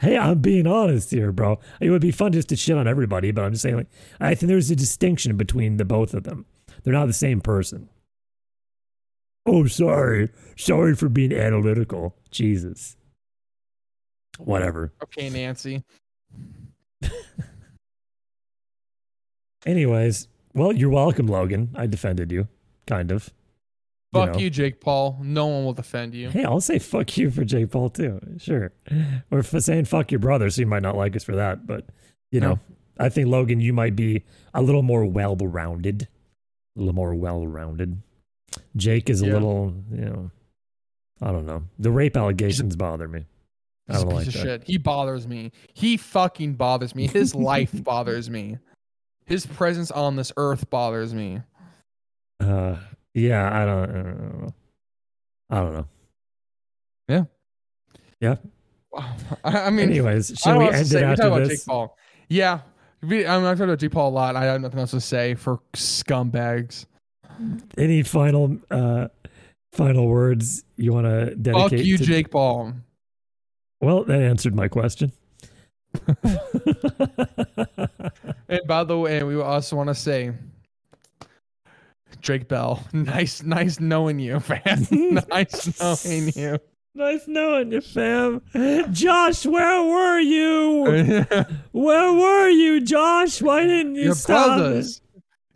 [0.00, 1.60] Hey, I'm being honest here, bro.
[1.80, 4.34] It would be fun just to shit on everybody, but I'm just saying like I
[4.34, 6.46] think there's a distinction between the both of them.
[6.82, 7.88] They're not the same person.
[9.46, 10.30] Oh, sorry.
[10.56, 12.16] Sorry for being analytical.
[12.30, 12.96] Jesus.
[14.38, 14.92] Whatever.
[15.04, 15.84] Okay, Nancy.
[19.66, 21.70] Anyways, well, you're welcome, Logan.
[21.74, 22.48] I defended you,
[22.86, 23.30] kind of.
[24.12, 24.40] Fuck know.
[24.40, 25.18] you, Jake Paul.
[25.22, 26.28] No one will defend you.
[26.30, 28.20] Hey, I'll say fuck you for Jake Paul too.
[28.38, 28.72] Sure.
[29.30, 31.66] Or for saying fuck your brother, so you might not like us for that.
[31.66, 31.86] But
[32.30, 32.58] you know,
[32.98, 36.08] I think Logan, you might be a little more well rounded.
[36.76, 38.02] A little more well rounded.
[38.76, 39.32] Jake is a Yeah.
[39.34, 40.30] little, you know,
[41.22, 41.62] I don't know.
[41.78, 43.24] The rape allegations bother me.
[43.88, 44.38] I He's a piece like of that.
[44.42, 44.64] shit.
[44.64, 45.52] He bothers me.
[45.74, 47.06] He fucking bothers me.
[47.08, 48.58] His life bothers me.
[49.26, 51.40] His presence on this earth bothers me.
[52.40, 52.76] Uh,
[53.14, 54.54] yeah, I don't, I don't know.
[55.50, 55.86] I don't know.
[58.92, 59.16] Wow.
[59.42, 61.08] I, I mean, Anyways, I should we end it say.
[61.08, 61.60] We talk after this?
[61.60, 61.96] Jake Paul.
[62.28, 62.60] Yeah,
[63.02, 64.36] we, I'm not talking about Jake Paul a lot.
[64.36, 66.84] I have nothing else to say for scumbags.
[67.78, 69.08] Any final, uh,
[69.72, 71.70] final words you want to dedicate?
[71.70, 72.74] Fuck you, to- Jake Paul.
[73.82, 75.12] Well, that answered my question.
[78.48, 80.32] And by the way, we also want to say,
[82.20, 84.86] Drake Bell, nice, nice knowing you, man.
[85.30, 86.58] nice knowing you.
[86.94, 88.42] nice knowing you, fam.
[88.92, 91.24] Josh, where were you?
[91.72, 93.40] Where were you, Josh?
[93.40, 95.00] Why didn't you Your stop brothers.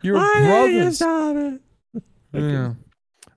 [0.01, 0.19] Your it?
[0.19, 0.95] Why didn't you brothers.
[0.95, 1.61] stop it?
[2.33, 2.73] Yeah.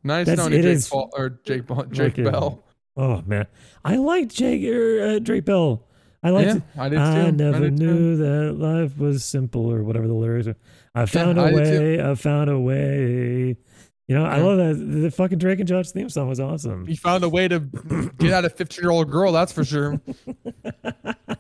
[0.02, 2.22] Nice That's- knowing you, Jake is- Paul or Jake Jake Okay.
[2.24, 2.64] Bell.
[2.96, 3.46] Oh man,
[3.84, 5.86] I liked Jake uh, Drake Bell.
[6.22, 6.46] I like.
[6.46, 7.02] yeah, to- I did too.
[7.02, 7.70] I never too.
[7.70, 10.56] knew that life was simple, or whatever the lyrics are.
[10.94, 11.56] I found I a too.
[11.80, 12.02] way.
[12.02, 13.56] I found a way.
[14.08, 14.74] You know, I love that.
[15.02, 16.84] The fucking Drake and Josh theme song was awesome.
[16.84, 17.60] He found a way to
[18.18, 19.30] get out a 15 year old girl.
[19.30, 20.00] That's for sure.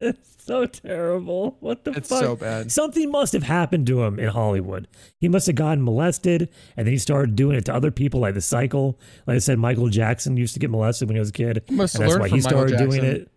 [0.00, 1.56] It's so terrible.
[1.60, 2.20] What the It's fuck?
[2.22, 2.70] so bad.
[2.72, 4.86] Something must have happened to him in Hollywood.
[5.20, 8.34] He must have gotten molested, and then he started doing it to other people, like
[8.34, 8.98] the cycle.
[9.26, 11.74] Like I said, Michael Jackson used to get molested when he was a kid, He
[11.74, 13.30] must and that's why he started doing it.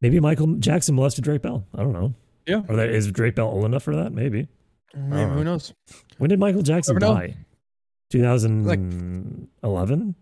[0.00, 1.64] Maybe Michael Jackson molested Drake Bell.
[1.74, 2.14] I don't know.
[2.46, 2.62] Yeah.
[2.68, 4.12] Or that is Drake Bell old enough for that?
[4.12, 4.48] Maybe.
[4.96, 5.72] Maybe, who knows?
[6.18, 7.36] When did Michael Jackson die?
[8.10, 10.14] 2011,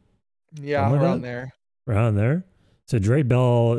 [0.61, 1.27] Yeah, around that?
[1.27, 1.55] there.
[1.89, 2.45] around there.
[2.91, 3.77] So Drake Bell,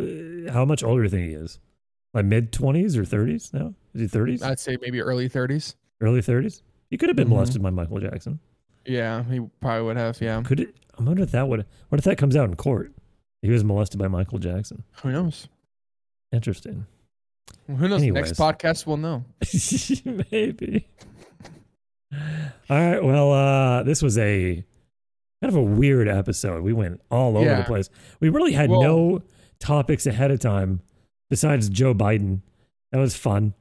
[0.54, 1.60] how much older do you think he is?
[2.14, 3.74] Like mid 20s or 30s now?
[3.94, 4.42] Is he 30s?
[4.42, 5.76] I'd say maybe early 30s.
[6.00, 6.62] Early 30s?
[6.90, 7.32] He could have been Mhm.
[7.32, 8.40] molested by Michael Jackson.
[8.86, 10.22] Yeah, he probably would have.
[10.22, 10.42] Yeah.
[10.44, 10.76] Could it?
[10.98, 11.66] I wonder if that would.
[11.90, 12.94] What if that comes out in court?
[13.42, 14.84] He was molested by Michael Jackson.
[15.04, 15.50] Who knows?
[16.32, 16.86] Interesting.
[17.68, 18.02] Who knows?
[18.02, 18.28] Anyways.
[18.28, 19.26] Next podcast we'll know.
[20.32, 20.88] Maybe.
[22.14, 23.04] All right.
[23.04, 24.64] Well, uh, this was a
[25.42, 26.64] kind of a weird episode.
[26.64, 27.90] We went all over the place.
[28.20, 29.22] We really had Well- no
[29.60, 30.82] topics ahead of time
[31.30, 32.42] besides Joe Biden.
[32.92, 33.54] That was fun.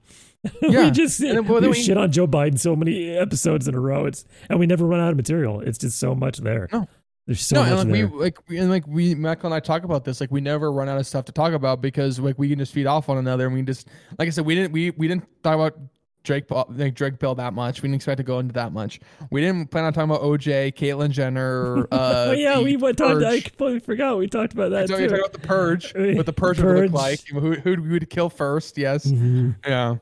[0.62, 0.90] we Yeah.
[0.90, 3.80] just And then- well, we we- shit on Joe Biden so many episodes in a
[3.80, 4.06] row.
[4.06, 5.60] It's and we never run out of material.
[5.60, 6.68] It's just so much there.
[6.72, 6.86] No.
[7.26, 8.08] There's so no, much and like there.
[8.08, 10.20] we like we- and like we Michael and I talk about this.
[10.20, 12.72] Like we never run out of stuff to talk about because like we can just
[12.72, 13.86] feed off one another and we just
[14.18, 15.78] like I said we didn't we we didn't talk about
[16.22, 17.80] Drake Paul- like Drake Bell that much.
[17.82, 19.00] We didn't expect to go into that much.
[19.30, 21.86] We didn't plan on talking about OJ, Caitlyn Jenner.
[21.92, 23.22] Uh, oh yeah, we went talked.
[23.24, 25.08] I completely forgot we talked about that So too.
[25.08, 26.90] talked about the purge, what the purge, would Purge.
[26.90, 28.76] look like, who who we would kill first.
[28.78, 29.56] Yes, Mhm.
[29.66, 29.96] yeah.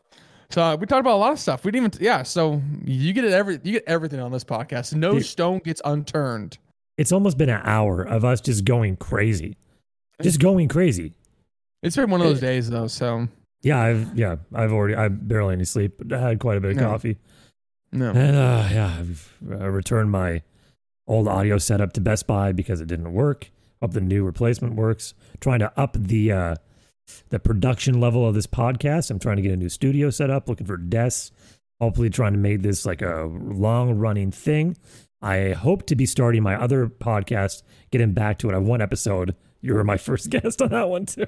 [0.50, 1.64] So uh, we talked about a lot of stuff.
[1.64, 2.22] We didn't even yeah.
[2.22, 4.94] So you get it every you get everything on this podcast.
[4.94, 5.26] No Dude.
[5.26, 6.58] stone gets unturned.
[6.96, 9.56] It's almost been an hour of us just going crazy,
[10.22, 11.12] just going crazy.
[11.82, 12.88] It's been one of those days though.
[12.88, 13.28] So
[13.62, 16.72] Yeah, I've yeah, I've already I barely any sleep, but I had quite a bit
[16.72, 16.84] of No.
[16.90, 17.18] coffee,
[17.92, 18.10] no.
[18.10, 20.42] and uh, yeah, I've uh, returned my
[21.06, 23.50] old audio setup to Best Buy because it didn't work.
[23.82, 25.14] Hope the new replacement works.
[25.40, 26.54] Trying to up the uh,
[27.30, 29.10] the production level of this podcast.
[29.10, 30.48] I'm trying to get a new studio set up.
[30.48, 31.32] Looking for desks.
[31.80, 34.76] Hopefully, trying to make this like a long running thing.
[35.20, 38.52] I hope to be starting my other podcast, getting back to it.
[38.52, 39.34] I have one episode.
[39.60, 41.26] You were my first guest on that one too.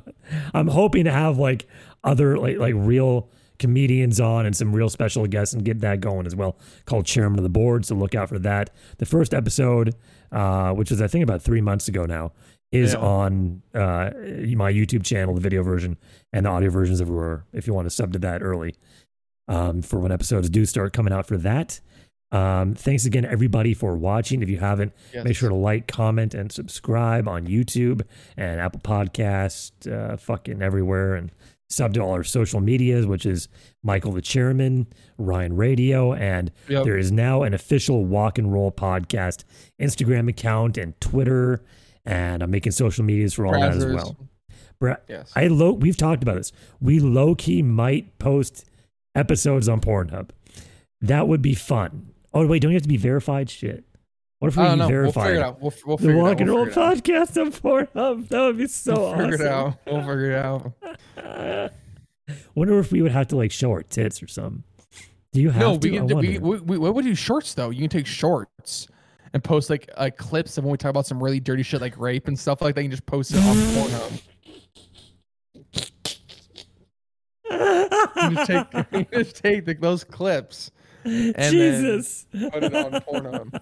[0.54, 1.66] I'm hoping to have like
[2.04, 3.28] other like like real
[3.58, 6.56] comedians on and some real special guests and get that going as well.
[6.84, 8.70] Called Chairman of the Board, so look out for that.
[8.98, 9.94] The first episode,
[10.32, 12.32] uh, which was I think about three months ago now,
[12.72, 13.00] is Yeah.
[13.00, 14.10] on uh,
[14.56, 15.96] my YouTube channel, the video version
[16.32, 17.44] and the audio versions everywhere.
[17.52, 18.74] If you want to sub to that early,
[19.48, 21.80] um, for when episodes do start coming out for that.
[22.32, 24.42] Um, thanks again, everybody, for watching.
[24.42, 25.24] If you haven't, Yes.
[25.24, 28.02] make sure to like, comment, and subscribe on YouTube
[28.36, 31.30] and Apple Podcast, uh, fucking everywhere, and
[31.68, 33.48] sub to all our social medias, which is
[33.82, 34.86] Michael the Chairman,
[35.18, 36.84] Ryan Radio, and Yep.
[36.84, 39.44] there is now an official Walk and Roll Podcast
[39.80, 41.62] Instagram account and Twitter,
[42.04, 44.16] and I'm making social medias for all that as well.
[44.80, 45.32] Bra- Yes.
[45.36, 46.52] I low we've talked about this.
[46.80, 48.64] We low key might post
[49.14, 50.30] episodes on Pornhub.
[51.00, 52.08] That would be fun.
[52.34, 53.50] Oh wait, don't you have to be verified?
[53.50, 53.84] Shit.
[54.38, 54.88] What if we I know.
[54.88, 55.60] We'll verified figure it out.
[55.62, 56.40] We'll, we'll the figure it Walk out.
[56.40, 57.28] and We'll Roll figure it out.
[57.28, 58.28] podcast on Pornhub?
[58.28, 59.30] That would be so We'll awesome.
[59.30, 59.78] figure it out.
[59.86, 60.44] We'll figure it
[61.24, 61.72] out.
[62.54, 64.64] Wonder if we would have to like show our tits or something.
[65.32, 65.88] Do you have No, to?
[65.90, 66.06] we can.
[66.06, 67.70] We, we, we, what would do shorts though?
[67.70, 68.88] You can take shorts
[69.32, 71.96] and post like uh, clips of when we talk about some really dirty shit like
[71.98, 72.82] rape and stuff like that.
[72.82, 74.22] You can just post it on Pornhub.
[77.44, 80.70] You just take, you just take the, those clips,
[81.04, 82.26] Jesus.
[82.32, 83.60] put it on Pornhub.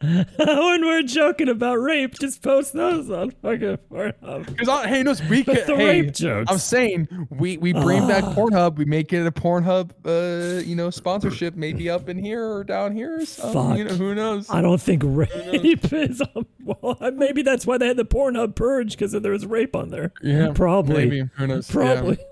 [0.04, 4.44] when we're joking about rape, just post those on fucking Pornhub.
[4.54, 5.54] Because hey, no, we can.
[5.66, 6.50] the Hey, rape jokes.
[6.50, 8.34] I'm saying we we bring back Ah.
[8.34, 8.76] Pornhub.
[8.76, 11.54] We make it a Pornhub, uh, you know, sponsorship.
[11.54, 13.16] Maybe up in here or down here.
[13.18, 13.98] Or something, You know, Fuck.
[13.98, 14.50] who knows?
[14.50, 16.44] I don't think rape is on.
[16.62, 20.12] Well, maybe that's why they had the Pornhub purge because there was rape on there.
[20.22, 21.04] Yeah, probably.
[21.06, 21.70] Maybe who knows?
[21.70, 22.18] Probably.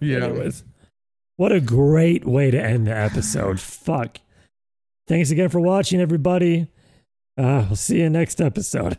[0.00, 0.18] Yeah.
[0.26, 0.62] Anyways,
[1.40, 3.58] what a great way to end the episode.
[3.60, 4.18] Fuck.
[5.08, 6.68] Thanks again for watching, everybody.
[7.38, 8.98] Uh, we'll see you next episode.